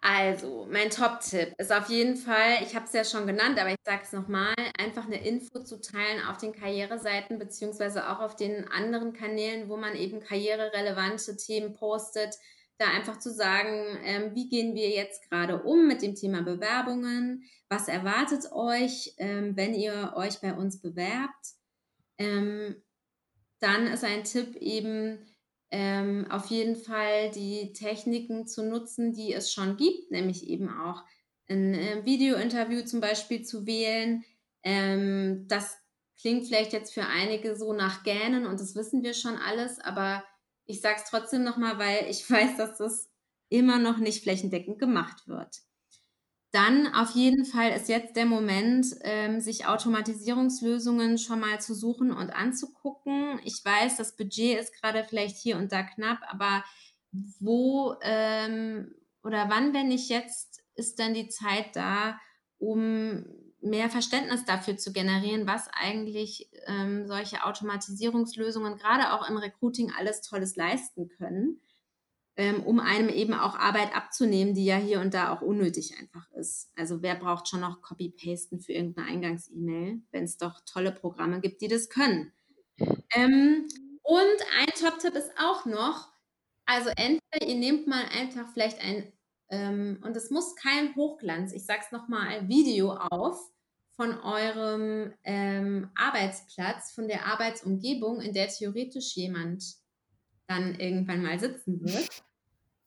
Also, 0.00 0.66
mein 0.70 0.90
Top-Tipp 0.90 1.54
ist 1.58 1.72
auf 1.72 1.88
jeden 1.88 2.16
Fall, 2.16 2.62
ich 2.62 2.76
habe 2.76 2.86
es 2.86 2.92
ja 2.92 3.04
schon 3.04 3.26
genannt, 3.26 3.58
aber 3.58 3.70
ich 3.70 3.76
sage 3.84 4.02
es 4.04 4.12
nochmal, 4.12 4.54
einfach 4.78 5.06
eine 5.06 5.26
Info 5.26 5.58
zu 5.64 5.80
teilen 5.80 6.24
auf 6.24 6.38
den 6.38 6.52
Karriereseiten 6.52 7.38
beziehungsweise 7.38 8.08
auch 8.08 8.20
auf 8.20 8.36
den 8.36 8.68
anderen 8.68 9.12
Kanälen, 9.12 9.68
wo 9.68 9.76
man 9.76 9.96
eben 9.96 10.20
karriererelevante 10.20 11.36
Themen 11.36 11.72
postet, 11.72 12.36
da 12.78 12.86
einfach 12.86 13.18
zu 13.18 13.32
sagen, 13.32 13.98
ähm, 14.04 14.34
wie 14.36 14.48
gehen 14.48 14.76
wir 14.76 14.88
jetzt 14.90 15.28
gerade 15.28 15.62
um 15.62 15.88
mit 15.88 16.00
dem 16.02 16.14
Thema 16.14 16.42
Bewerbungen, 16.42 17.42
was 17.68 17.88
erwartet 17.88 18.52
euch, 18.52 19.14
ähm, 19.18 19.56
wenn 19.56 19.74
ihr 19.74 20.12
euch 20.14 20.40
bei 20.40 20.54
uns 20.54 20.80
bewerbt. 20.80 21.54
Ähm, 22.18 22.76
dann 23.58 23.88
ist 23.88 24.04
ein 24.04 24.22
Tipp 24.22 24.54
eben, 24.56 25.18
ähm, 25.70 26.26
auf 26.30 26.46
jeden 26.46 26.76
Fall 26.76 27.30
die 27.30 27.72
Techniken 27.72 28.46
zu 28.46 28.62
nutzen, 28.64 29.12
die 29.12 29.32
es 29.32 29.52
schon 29.52 29.76
gibt, 29.76 30.10
nämlich 30.10 30.48
eben 30.48 30.68
auch 30.70 31.02
ein 31.48 31.74
äh, 31.74 32.04
Video-Interview 32.04 32.82
zum 32.82 33.00
Beispiel 33.00 33.42
zu 33.42 33.66
wählen. 33.66 34.24
Ähm, 34.62 35.46
das 35.48 35.76
klingt 36.20 36.46
vielleicht 36.46 36.72
jetzt 36.72 36.94
für 36.94 37.06
einige 37.06 37.54
so 37.54 37.72
nach 37.72 38.02
Gähnen 38.02 38.46
und 38.46 38.60
das 38.60 38.74
wissen 38.74 39.02
wir 39.02 39.14
schon 39.14 39.36
alles, 39.36 39.78
aber 39.78 40.24
ich 40.66 40.80
sage 40.80 40.96
es 41.02 41.10
trotzdem 41.10 41.44
nochmal, 41.44 41.78
weil 41.78 42.10
ich 42.10 42.28
weiß, 42.30 42.56
dass 42.56 42.78
das 42.78 43.10
immer 43.48 43.78
noch 43.78 43.98
nicht 43.98 44.22
flächendeckend 44.22 44.78
gemacht 44.78 45.26
wird. 45.26 45.62
Dann 46.50 46.94
auf 46.94 47.10
jeden 47.10 47.44
Fall 47.44 47.72
ist 47.72 47.90
jetzt 47.90 48.16
der 48.16 48.24
Moment, 48.24 48.86
ähm, 49.02 49.40
sich 49.40 49.66
Automatisierungslösungen 49.66 51.18
schon 51.18 51.40
mal 51.40 51.60
zu 51.60 51.74
suchen 51.74 52.10
und 52.10 52.30
anzugucken. 52.30 53.38
Ich 53.44 53.62
weiß, 53.62 53.96
das 53.98 54.16
Budget 54.16 54.58
ist 54.58 54.72
gerade 54.80 55.04
vielleicht 55.04 55.36
hier 55.36 55.58
und 55.58 55.72
da 55.72 55.82
knapp, 55.82 56.20
aber 56.26 56.64
wo 57.12 57.96
ähm, 58.00 58.94
oder 59.22 59.50
wann, 59.50 59.74
wenn 59.74 59.88
nicht 59.88 60.08
jetzt, 60.08 60.62
ist 60.74 60.98
dann 60.98 61.12
die 61.12 61.28
Zeit 61.28 61.76
da, 61.76 62.18
um 62.58 63.26
mehr 63.60 63.90
Verständnis 63.90 64.44
dafür 64.46 64.78
zu 64.78 64.92
generieren, 64.92 65.46
was 65.46 65.68
eigentlich 65.72 66.48
ähm, 66.66 67.06
solche 67.06 67.44
Automatisierungslösungen 67.44 68.78
gerade 68.78 69.12
auch 69.12 69.28
im 69.28 69.36
Recruiting 69.36 69.92
alles 69.98 70.22
Tolles 70.22 70.56
leisten 70.56 71.08
können 71.10 71.60
ähm, 72.38 72.62
um 72.62 72.78
einem 72.78 73.08
eben 73.08 73.34
auch 73.34 73.58
Arbeit 73.58 73.94
abzunehmen, 73.96 74.54
die 74.54 74.64
ja 74.64 74.76
hier 74.76 75.00
und 75.00 75.12
da 75.12 75.34
auch 75.34 75.42
unnötig 75.42 75.98
einfach 75.98 76.30
ist. 76.34 76.70
Also 76.76 77.02
wer 77.02 77.16
braucht 77.16 77.48
schon 77.48 77.60
noch 77.60 77.82
Copy-Pasten 77.82 78.60
für 78.60 78.72
irgendeine 78.72 79.08
Eingangs-E-Mail, 79.08 80.02
wenn 80.12 80.22
es 80.22 80.38
doch 80.38 80.60
tolle 80.64 80.92
Programme 80.92 81.40
gibt, 81.40 81.60
die 81.60 81.66
das 81.66 81.88
können. 81.88 82.32
Ähm, 83.12 83.66
und 84.02 84.36
ein 84.56 84.68
Top-Tipp 84.80 85.16
ist 85.16 85.32
auch 85.36 85.66
noch, 85.66 86.12
also 86.64 86.90
entweder 86.90 87.44
ihr 87.44 87.56
nehmt 87.56 87.88
mal 87.88 88.04
einfach 88.16 88.52
vielleicht 88.52 88.80
ein, 88.82 89.12
ähm, 89.50 89.98
und 90.04 90.16
es 90.16 90.30
muss 90.30 90.54
kein 90.54 90.94
Hochglanz, 90.94 91.52
ich 91.52 91.66
sag's 91.66 91.90
nochmal, 91.90 92.48
Video 92.48 92.92
auf 92.92 93.50
von 93.96 94.16
eurem 94.20 95.12
ähm, 95.24 95.90
Arbeitsplatz, 95.96 96.92
von 96.92 97.08
der 97.08 97.26
Arbeitsumgebung, 97.26 98.20
in 98.20 98.32
der 98.32 98.46
theoretisch 98.46 99.16
jemand 99.16 99.64
dann 100.46 100.78
irgendwann 100.78 101.24
mal 101.24 101.40
sitzen 101.40 101.80
wird 101.82 102.22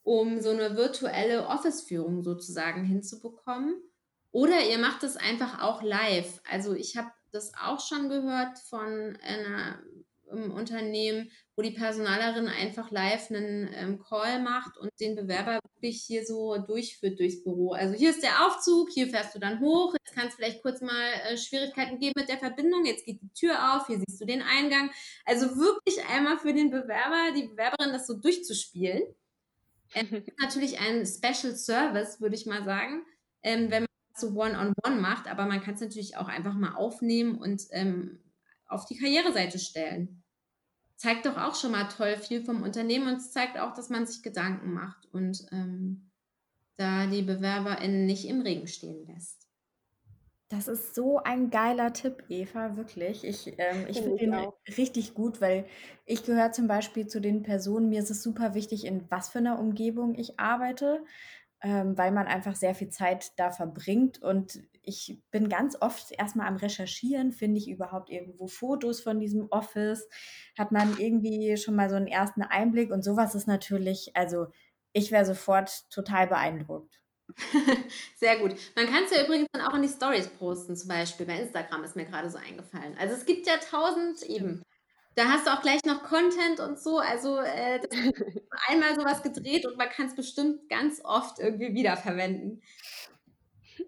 um 0.03 0.41
so 0.41 0.49
eine 0.49 0.75
virtuelle 0.75 1.47
Office-Führung 1.47 2.23
sozusagen 2.23 2.83
hinzubekommen. 2.83 3.75
Oder 4.31 4.65
ihr 4.69 4.77
macht 4.77 5.03
es 5.03 5.17
einfach 5.17 5.61
auch 5.61 5.83
live. 5.83 6.41
Also 6.49 6.73
ich 6.73 6.97
habe 6.97 7.11
das 7.31 7.53
auch 7.53 7.79
schon 7.79 8.09
gehört 8.09 8.57
von 8.59 9.17
einer 9.21 9.81
einem 10.31 10.51
Unternehmen, 10.51 11.29
wo 11.55 11.61
die 11.61 11.71
Personalerin 11.71 12.47
einfach 12.47 12.91
live 12.91 13.29
einen 13.29 13.69
ähm, 13.73 13.99
Call 13.99 14.41
macht 14.41 14.77
und 14.77 14.89
den 14.99 15.15
Bewerber 15.15 15.59
wirklich 15.75 16.03
hier 16.03 16.25
so 16.25 16.57
durchführt 16.57 17.19
durchs 17.19 17.43
Büro. 17.43 17.73
Also 17.73 17.95
hier 17.95 18.09
ist 18.09 18.23
der 18.23 18.45
Aufzug, 18.45 18.89
hier 18.89 19.07
fährst 19.07 19.35
du 19.35 19.39
dann 19.39 19.59
hoch, 19.59 19.93
jetzt 19.93 20.15
kann 20.15 20.27
es 20.27 20.35
vielleicht 20.35 20.61
kurz 20.61 20.81
mal 20.81 21.11
äh, 21.29 21.37
Schwierigkeiten 21.37 21.99
geben 21.99 22.13
mit 22.15 22.29
der 22.29 22.37
Verbindung, 22.37 22.85
jetzt 22.85 23.05
geht 23.05 23.21
die 23.21 23.33
Tür 23.33 23.75
auf, 23.75 23.87
hier 23.87 23.99
siehst 23.99 24.21
du 24.21 24.25
den 24.25 24.41
Eingang. 24.41 24.91
Also 25.25 25.57
wirklich 25.57 26.03
einmal 26.07 26.37
für 26.37 26.53
den 26.53 26.71
Bewerber, 26.71 27.33
die 27.35 27.47
Bewerberin 27.47 27.91
das 27.91 28.07
so 28.07 28.13
durchzuspielen. 28.13 29.03
Es 29.93 30.11
ist 30.11 30.39
natürlich 30.39 30.79
ein 30.79 31.05
Special 31.05 31.55
Service, 31.55 32.21
würde 32.21 32.35
ich 32.35 32.45
mal 32.45 32.63
sagen, 32.63 33.03
ähm, 33.43 33.71
wenn 33.71 33.83
man 33.83 33.89
das 34.13 34.21
so 34.21 34.29
One-on-One 34.29 34.73
-on 34.83 34.93
-one 34.93 34.99
macht, 34.99 35.27
aber 35.27 35.45
man 35.45 35.61
kann 35.61 35.75
es 35.75 35.81
natürlich 35.81 36.17
auch 36.17 36.27
einfach 36.27 36.53
mal 36.53 36.75
aufnehmen 36.75 37.37
und 37.37 37.63
ähm, 37.71 38.19
auf 38.67 38.85
die 38.85 38.97
Karriereseite 38.97 39.59
stellen. 39.59 40.23
Zeigt 40.95 41.25
doch 41.25 41.37
auch 41.37 41.55
schon 41.55 41.71
mal 41.71 41.85
toll 41.85 42.15
viel 42.17 42.43
vom 42.45 42.61
Unternehmen 42.61 43.07
und 43.07 43.15
es 43.15 43.31
zeigt 43.31 43.57
auch, 43.57 43.73
dass 43.73 43.89
man 43.89 44.05
sich 44.05 44.21
Gedanken 44.21 44.71
macht 44.73 45.07
und 45.11 45.45
ähm, 45.51 46.11
da 46.77 47.07
die 47.07 47.23
BewerberInnen 47.23 48.05
nicht 48.05 48.25
im 48.25 48.41
Regen 48.41 48.67
stehen 48.67 49.05
lässt. 49.07 49.40
Das 50.51 50.67
ist 50.67 50.95
so 50.95 51.17
ein 51.19 51.49
geiler 51.49 51.93
Tipp, 51.93 52.25
Eva, 52.27 52.75
wirklich. 52.75 53.23
Ich, 53.23 53.53
ähm, 53.57 53.85
ich 53.87 54.01
finde 54.01 54.17
den 54.17 54.35
auch. 54.35 54.53
richtig 54.77 55.13
gut, 55.13 55.39
weil 55.39 55.65
ich 56.05 56.25
gehöre 56.25 56.51
zum 56.51 56.67
Beispiel 56.67 57.07
zu 57.07 57.21
den 57.21 57.41
Personen, 57.41 57.87
mir 57.87 57.99
ist 57.99 58.11
es 58.11 58.21
super 58.21 58.53
wichtig, 58.53 58.83
in 58.85 59.09
was 59.09 59.29
für 59.29 59.39
einer 59.39 59.59
Umgebung 59.59 60.13
ich 60.13 60.41
arbeite, 60.41 61.05
ähm, 61.61 61.97
weil 61.97 62.11
man 62.11 62.27
einfach 62.27 62.57
sehr 62.57 62.75
viel 62.75 62.89
Zeit 62.89 63.31
da 63.37 63.51
verbringt. 63.51 64.21
Und 64.21 64.61
ich 64.81 65.23
bin 65.31 65.47
ganz 65.47 65.77
oft 65.79 66.11
erstmal 66.11 66.47
am 66.47 66.57
Recherchieren, 66.57 67.31
finde 67.31 67.57
ich 67.57 67.69
überhaupt 67.69 68.09
irgendwo 68.09 68.47
Fotos 68.47 68.99
von 68.99 69.21
diesem 69.21 69.47
Office, 69.51 70.05
hat 70.57 70.73
man 70.73 70.97
irgendwie 70.97 71.55
schon 71.55 71.75
mal 71.75 71.89
so 71.89 71.95
einen 71.95 72.07
ersten 72.07 72.41
Einblick 72.41 72.91
und 72.91 73.05
sowas 73.05 73.35
ist 73.35 73.47
natürlich, 73.47 74.17
also 74.17 74.47
ich 74.91 75.13
wäre 75.13 75.23
sofort 75.23 75.89
total 75.91 76.27
beeindruckt. 76.27 77.00
Sehr 78.17 78.37
gut. 78.37 78.55
Man 78.75 78.87
kann 78.87 79.03
es 79.05 79.11
ja 79.15 79.23
übrigens 79.23 79.47
dann 79.51 79.61
auch 79.63 79.73
in 79.75 79.81
die 79.81 79.87
Stories 79.87 80.27
posten, 80.27 80.75
zum 80.75 80.87
Beispiel 80.89 81.25
bei 81.25 81.39
Instagram 81.39 81.83
ist 81.83 81.95
mir 81.95 82.05
gerade 82.05 82.29
so 82.29 82.37
eingefallen. 82.37 82.95
Also 82.99 83.15
es 83.15 83.25
gibt 83.25 83.47
ja 83.47 83.57
tausend 83.57 84.23
eben. 84.23 84.63
Da 85.15 85.25
hast 85.25 85.45
du 85.45 85.51
auch 85.51 85.61
gleich 85.61 85.83
noch 85.85 86.03
Content 86.03 86.59
und 86.59 86.79
so. 86.79 86.99
Also 86.99 87.39
äh, 87.39 87.81
einmal 88.67 88.95
sowas 88.95 89.23
gedreht 89.23 89.65
und 89.65 89.77
man 89.77 89.89
kann 89.89 90.07
es 90.07 90.15
bestimmt 90.15 90.69
ganz 90.69 91.01
oft 91.03 91.39
irgendwie 91.39 91.73
wiederverwenden. 91.73 92.61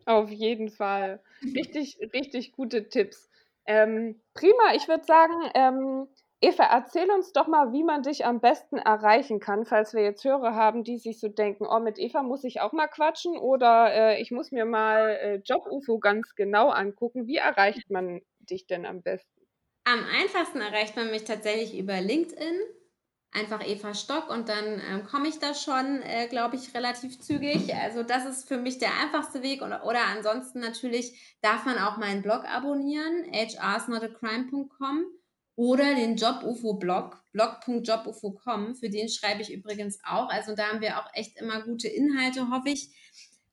Auf 0.06 0.30
jeden 0.30 0.70
Fall. 0.70 1.22
Richtig, 1.42 1.98
richtig 2.14 2.54
gute 2.54 2.90
Tipps. 2.90 3.30
Ähm, 3.66 4.20
prima, 4.34 4.74
ich 4.76 4.88
würde 4.88 5.06
sagen, 5.06 5.34
ähm, 5.54 6.08
Eva, 6.44 6.66
erzähl 6.66 7.10
uns 7.10 7.32
doch 7.32 7.48
mal, 7.48 7.72
wie 7.72 7.86
man 7.86 8.04
dich 8.04 8.26
am 8.26 8.42
besten 8.42 8.78
erreichen 8.78 9.40
kann, 9.40 9.66
falls 9.66 9.94
wir 9.94 10.04
jetzt 10.04 10.26
Hörer 10.26 10.54
haben, 10.54 10.84
die 10.84 10.98
sich 10.98 11.22
so 11.22 11.30
denken, 11.30 11.66
oh, 11.66 11.80
mit 11.80 11.98
Eva 11.98 12.22
muss 12.22 12.44
ich 12.44 12.60
auch 12.60 12.74
mal 12.74 12.88
quatschen 12.88 13.38
oder 13.38 13.94
äh, 13.94 14.22
ich 14.22 14.30
muss 14.30 14.52
mir 14.52 14.66
mal 14.66 15.12
äh, 15.12 15.36
Job-UFO 15.36 16.00
ganz 16.00 16.36
genau 16.36 16.68
angucken. 16.68 17.28
Wie 17.28 17.38
erreicht 17.38 17.90
man 17.90 18.20
dich 18.40 18.68
denn 18.68 18.86
am 18.86 19.02
besten? 19.02 19.40
Am 19.86 20.04
einfachsten 20.04 20.60
erreicht 20.60 20.98
man 20.98 21.12
mich 21.12 21.24
tatsächlich 21.24 21.80
über 21.80 22.02
LinkedIn. 22.02 22.60
Einfach 23.32 23.66
Eva 23.66 23.94
Stock 23.94 24.30
und 24.30 24.50
dann 24.50 24.82
ähm, 24.92 25.06
komme 25.06 25.30
ich 25.30 25.40
da 25.40 25.54
schon, 25.54 26.02
äh, 26.02 26.28
glaube 26.28 26.58
ich, 26.58 26.76
relativ 26.76 27.22
zügig. 27.22 27.74
Also 27.74 28.04
das 28.04 28.26
ist 28.26 28.50
für 28.50 28.58
mich 28.58 28.80
der 28.80 28.92
einfachste 29.02 29.44
Weg. 29.44 29.62
Oder, 29.62 29.86
oder 29.86 30.02
ansonsten 30.14 30.60
natürlich 30.60 31.38
darf 31.42 31.66
man 31.66 31.78
auch 31.78 31.96
meinen 31.96 32.22
Blog 32.22 32.44
abonnieren, 32.44 33.24
hrsnotacrime.com 33.32 35.06
oder 35.56 35.96
den 35.96 36.16
Job-UFO-Blog, 36.16 37.24
blog.jobufo.com, 37.32 38.76
für 38.76 38.90
den 38.90 39.10
schreibe 39.10 39.42
ich 39.42 39.54
übrigens 39.54 40.00
auch. 40.04 40.30
Also 40.30 40.56
da 40.56 40.68
haben 40.68 40.82
wir 40.82 41.00
auch 41.00 41.10
echt 41.14 41.40
immer 41.40 41.62
gute 41.62 41.88
Inhalte, 41.88 42.50
hoffe 42.50 42.70
ich. 42.70 42.90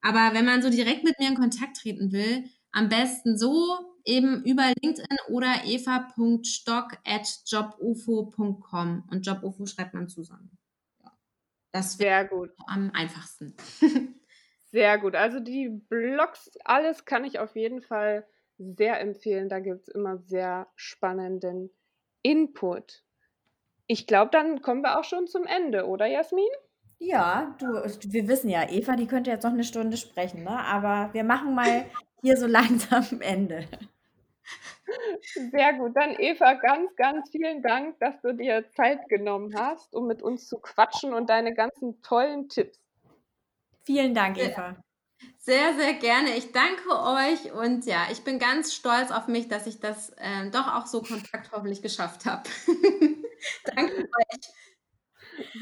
Aber 0.00 0.34
wenn 0.34 0.46
man 0.46 0.62
so 0.62 0.70
direkt 0.70 1.04
mit 1.04 1.18
mir 1.18 1.28
in 1.28 1.34
Kontakt 1.34 1.76
treten 1.76 2.12
will, 2.12 2.44
am 2.72 2.88
besten 2.88 3.36
so 3.36 3.78
eben 4.04 4.42
über 4.44 4.72
LinkedIn 4.82 5.18
oder 5.28 5.64
eva.stock 5.64 6.98
at 7.04 7.28
jobufo.com. 7.46 9.08
Und 9.10 9.26
Jobufo 9.26 9.66
schreibt 9.66 9.94
man 9.94 10.08
zusammen. 10.08 10.56
Ja. 11.02 11.12
Das 11.72 11.98
wäre 11.98 12.26
gut. 12.26 12.50
Am 12.66 12.90
einfachsten. 12.94 13.54
Sehr 14.72 14.98
gut. 14.98 15.16
Also 15.16 15.40
die 15.40 15.68
Blogs, 15.68 16.50
alles 16.64 17.04
kann 17.04 17.24
ich 17.24 17.40
auf 17.40 17.56
jeden 17.56 17.82
Fall 17.82 18.26
sehr 18.56 19.00
empfehlen. 19.00 19.48
Da 19.48 19.58
gibt 19.58 19.80
es 19.80 19.88
immer 19.88 20.18
sehr 20.18 20.68
spannenden 20.76 21.70
Input. 22.22 23.04
Ich 23.86 24.06
glaube, 24.06 24.30
dann 24.30 24.62
kommen 24.62 24.82
wir 24.82 24.98
auch 24.98 25.04
schon 25.04 25.26
zum 25.26 25.44
Ende, 25.46 25.86
oder 25.86 26.06
Jasmin? 26.06 26.48
Ja, 26.98 27.56
du, 27.58 27.66
wir 28.12 28.28
wissen 28.28 28.50
ja, 28.50 28.68
Eva, 28.68 28.94
die 28.94 29.06
könnte 29.06 29.30
jetzt 29.30 29.42
noch 29.42 29.52
eine 29.52 29.64
Stunde 29.64 29.96
sprechen, 29.96 30.44
ne? 30.44 30.50
aber 30.50 31.12
wir 31.14 31.24
machen 31.24 31.54
mal 31.54 31.86
hier 32.22 32.36
so 32.36 32.46
langsam 32.48 33.20
Ende. 33.20 33.66
Sehr 35.50 35.74
gut. 35.74 35.96
Dann 35.96 36.16
Eva, 36.18 36.54
ganz, 36.54 36.94
ganz 36.96 37.30
vielen 37.30 37.62
Dank, 37.62 37.98
dass 38.00 38.20
du 38.20 38.34
dir 38.34 38.68
Zeit 38.70 39.08
genommen 39.08 39.54
hast, 39.56 39.94
um 39.94 40.06
mit 40.06 40.22
uns 40.22 40.48
zu 40.48 40.58
quatschen 40.58 41.14
und 41.14 41.30
deine 41.30 41.54
ganzen 41.54 42.02
tollen 42.02 42.48
Tipps. 42.48 42.78
Vielen 43.84 44.14
Dank, 44.14 44.38
Eva. 44.38 44.76
Sehr, 45.42 45.72
sehr 45.74 45.94
gerne. 45.94 46.36
Ich 46.36 46.52
danke 46.52 46.90
euch 46.90 47.50
und 47.54 47.86
ja, 47.86 48.08
ich 48.12 48.24
bin 48.24 48.38
ganz 48.38 48.74
stolz 48.74 49.10
auf 49.10 49.26
mich, 49.26 49.48
dass 49.48 49.66
ich 49.66 49.80
das 49.80 50.10
äh, 50.18 50.50
doch 50.50 50.74
auch 50.74 50.86
so 50.86 51.00
kompakt 51.02 51.50
hoffentlich 51.52 51.80
geschafft 51.80 52.26
habe. 52.26 52.42
danke 53.64 54.00
euch. 54.02 54.40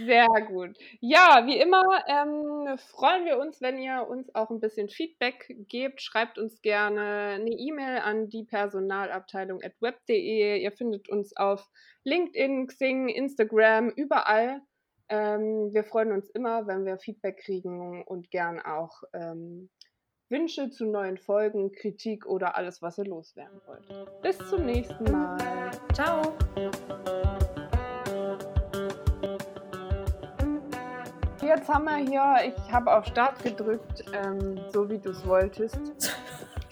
Sehr 0.05 0.27
gut. 0.49 0.77
Ja, 1.01 1.47
wie 1.47 1.59
immer 1.59 1.85
ähm, 2.09 2.77
freuen 2.79 3.25
wir 3.25 3.39
uns, 3.39 3.61
wenn 3.61 3.79
ihr 3.79 4.07
uns 4.09 4.35
auch 4.35 4.51
ein 4.51 4.59
bisschen 4.59 4.89
Feedback 4.89 5.55
gebt. 5.69 6.03
Schreibt 6.03 6.39
uns 6.39 6.61
gerne 6.63 7.37
eine 7.37 7.51
E-Mail 7.51 7.99
an 7.99 8.29
die 8.29 8.45
Personalabteilung 8.45 9.63
at 9.63 9.75
web.de. 9.81 10.61
Ihr 10.61 10.73
findet 10.73 11.09
uns 11.09 11.37
auf 11.37 11.69
LinkedIn, 12.03 12.67
Xing, 12.67 13.09
Instagram, 13.09 13.91
überall. 13.91 14.61
Ähm, 15.11 15.73
wir 15.73 15.85
freuen 15.85 16.13
uns 16.13 16.29
immer, 16.31 16.67
wenn 16.67 16.85
wir 16.85 16.99
Feedback 16.99 17.39
kriegen 17.39 18.03
und 18.05 18.31
gern 18.31 18.61
auch 18.61 19.03
ähm, 19.15 19.71
Wünsche 20.29 20.69
zu 20.69 20.85
neuen 20.85 21.17
Folgen, 21.17 21.73
Kritik 21.73 22.27
oder 22.27 22.57
alles, 22.57 22.83
was 22.83 22.99
ihr 22.99 23.07
loswerden 23.07 23.61
wollt. 23.67 24.21
Bis 24.21 24.37
zum 24.51 24.67
nächsten 24.67 25.05
Mal. 25.05 25.71
Ciao. 25.95 26.35
Jetzt 31.41 31.69
haben 31.71 31.87
wir 31.87 31.97
hier, 31.97 32.53
ich 32.53 32.73
habe 32.73 32.95
auf 32.95 33.07
Start 33.07 33.43
gedrückt, 33.43 34.05
ähm, 34.13 34.61
so 34.71 34.91
wie 34.91 34.99
du 34.99 35.11
es 35.11 35.27
wolltest. 35.27 35.79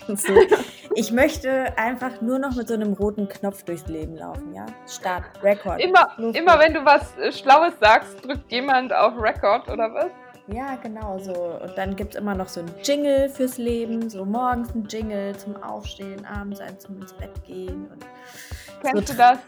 Ich 0.99 1.13
möchte 1.13 1.77
einfach 1.77 2.23
nur 2.23 2.39
noch 2.39 2.57
mit 2.57 2.69
so 2.69 2.75
einem 2.75 2.95
roten 2.95 3.29
Knopf 3.29 3.65
durchs 3.65 3.87
Leben 3.87 4.17
laufen, 4.17 4.55
ja? 4.55 4.65
Start, 4.89 5.25
Record. 5.43 5.79
Immer, 5.79 6.09
immer 6.33 6.59
wenn 6.59 6.73
du 6.73 6.87
was 6.87 7.15
äh, 7.19 7.31
Schlaues 7.31 7.75
sagst, 7.79 8.25
drückt 8.25 8.51
jemand 8.51 8.95
auf 8.95 9.13
Record 9.21 9.69
oder 9.69 9.93
was? 9.93 10.07
Ja, 10.47 10.77
genau 10.77 11.19
so. 11.19 11.35
Und 11.35 11.77
dann 11.77 11.97
gibt 11.97 12.15
es 12.15 12.21
immer 12.21 12.35
noch 12.35 12.49
so 12.49 12.61
ein 12.61 12.71
Jingle 12.83 13.29
fürs 13.29 13.59
Leben, 13.59 14.09
so 14.09 14.25
morgens 14.25 14.75
ein 14.75 14.87
Jingle 14.89 15.37
zum 15.37 15.63
Aufstehen, 15.63 16.25
abends 16.25 16.61
ein 16.61 16.81
zum 16.81 16.99
ins 17.03 17.13
Bett 17.13 17.45
gehen. 17.45 17.91
Und 17.93 18.07
Kennst 18.81 19.09
so 19.09 19.13
du 19.13 19.19
das? 19.19 19.39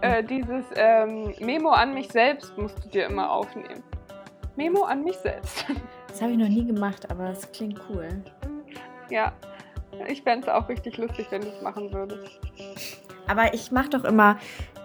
Äh, 0.00 0.24
dieses 0.24 0.64
ähm, 0.74 1.34
Memo 1.38 1.68
an 1.68 1.92
mich 1.92 2.08
selbst 2.12 2.56
musst 2.56 2.82
du 2.82 2.88
dir 2.88 3.06
immer 3.08 3.30
aufnehmen. 3.30 3.82
Memo 4.56 4.84
an 4.84 5.04
mich 5.04 5.18
selbst. 5.18 5.66
Das 6.08 6.22
habe 6.22 6.30
ich 6.32 6.38
noch 6.38 6.48
nie 6.48 6.64
gemacht, 6.64 7.10
aber 7.10 7.30
es 7.30 7.50
klingt 7.50 7.80
cool. 7.90 8.08
Ja, 9.10 9.32
ich 10.08 10.22
fände 10.22 10.46
es 10.46 10.52
auch 10.52 10.68
richtig 10.68 10.96
lustig, 10.98 11.26
wenn 11.30 11.42
du 11.42 11.48
es 11.48 11.62
machen 11.62 11.92
würdest. 11.92 12.40
Aber 13.26 13.54
ich 13.54 13.70
mache 13.70 13.90
doch 13.90 14.04
immer 14.04 14.38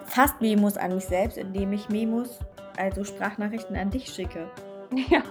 fast 0.05 0.41
Memos 0.41 0.77
an 0.77 0.95
mich 0.95 1.05
selbst, 1.05 1.37
indem 1.37 1.73
ich 1.73 1.89
Memos, 1.89 2.39
also 2.77 3.03
Sprachnachrichten 3.03 3.75
an 3.75 3.89
dich 3.89 4.07
schicke. 4.07 4.49
Ja, 5.09 5.21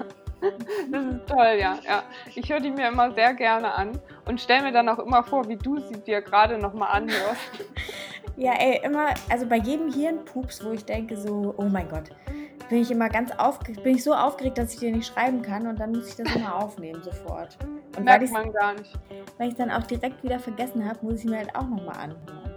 das 0.93 1.05
ist 1.05 1.27
toll, 1.27 1.57
ja. 1.59 1.79
ja. 1.85 2.05
Ich 2.37 2.49
höre 2.49 2.61
die 2.61 2.71
mir 2.71 2.87
immer 2.87 3.13
sehr 3.13 3.35
gerne 3.35 3.75
an 3.75 3.99
und 4.25 4.41
stelle 4.41 4.63
mir 4.63 4.73
dann 4.73 4.89
auch 4.89 5.01
immer 5.01 5.25
vor, 5.25 5.49
wie 5.49 5.57
du 5.57 5.81
sie 5.81 5.99
dir 5.99 6.23
gerade 6.23 6.59
nochmal 6.59 6.91
anhörst. 6.97 7.51
Ja, 8.37 8.53
ey, 8.53 8.83
immer, 8.85 9.15
also 9.29 9.47
bei 9.47 9.57
jedem 9.57 9.93
Hirnpups, 9.93 10.65
wo 10.65 10.71
ich 10.71 10.85
denke 10.85 11.17
so, 11.17 11.53
oh 11.57 11.65
mein 11.65 11.89
Gott, 11.89 12.11
bin 12.69 12.83
ich 12.83 12.89
immer 12.89 13.09
ganz 13.09 13.33
aufgeregt, 13.33 13.83
bin 13.83 13.97
ich 13.97 14.05
so 14.05 14.15
aufgeregt, 14.15 14.59
dass 14.59 14.75
ich 14.75 14.79
dir 14.79 14.93
nicht 14.93 15.13
schreiben 15.13 15.43
kann 15.43 15.67
und 15.67 15.81
dann 15.81 15.91
muss 15.91 16.09
ich 16.11 16.15
das 16.15 16.37
immer 16.37 16.55
aufnehmen 16.55 17.03
sofort. 17.03 17.59
Und 17.97 18.05
Merkt 18.05 18.31
man 18.31 18.53
gar 18.53 18.75
nicht. 18.75 18.93
Weil 19.39 19.49
ich 19.49 19.55
dann 19.55 19.71
auch 19.71 19.83
direkt 19.85 20.23
wieder 20.23 20.39
vergessen 20.39 20.89
habe, 20.89 20.99
muss 21.03 21.21
ich 21.21 21.25
mir 21.25 21.39
halt 21.39 21.55
auch 21.55 21.69
nochmal 21.69 21.97
anhören. 21.97 22.49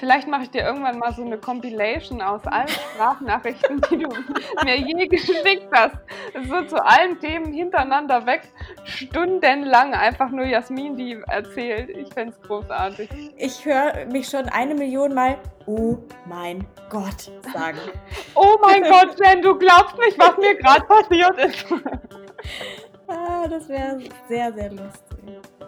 Vielleicht 0.00 0.28
mache 0.28 0.44
ich 0.44 0.50
dir 0.50 0.62
irgendwann 0.62 0.98
mal 0.98 1.12
so 1.12 1.22
eine 1.22 1.36
Compilation 1.36 2.22
aus 2.22 2.40
allen 2.46 2.68
Sprachnachrichten, 2.68 3.82
die 3.90 3.98
du 3.98 4.08
mir 4.64 4.78
je 4.78 5.06
geschickt 5.06 5.68
hast. 5.72 5.96
So 6.48 6.62
zu 6.62 6.82
allen 6.82 7.20
Themen 7.20 7.52
hintereinander 7.52 8.24
weg, 8.24 8.48
stundenlang 8.84 9.92
einfach 9.92 10.30
nur 10.30 10.46
Jasmin, 10.46 10.96
die 10.96 11.20
erzählt. 11.26 11.90
Ich 11.90 12.08
fände 12.14 12.32
es 12.32 12.48
großartig. 12.48 13.10
Ich 13.36 13.62
höre 13.66 14.06
mich 14.06 14.26
schon 14.26 14.48
eine 14.48 14.74
Million 14.74 15.12
Mal, 15.12 15.36
oh 15.66 15.98
mein 16.26 16.66
Gott, 16.88 17.30
sagen. 17.52 17.78
oh 18.34 18.56
mein 18.62 18.82
Gott, 18.84 19.20
Jen, 19.22 19.42
du 19.42 19.58
glaubst 19.58 19.98
nicht, 19.98 20.18
was 20.18 20.38
mir 20.38 20.54
gerade 20.54 20.86
passiert 20.86 21.38
ist. 21.38 21.66
ah, 23.10 23.48
das 23.48 23.68
wäre 23.68 23.98
sehr, 24.28 24.52
sehr 24.52 24.70
lustig. 24.70 25.59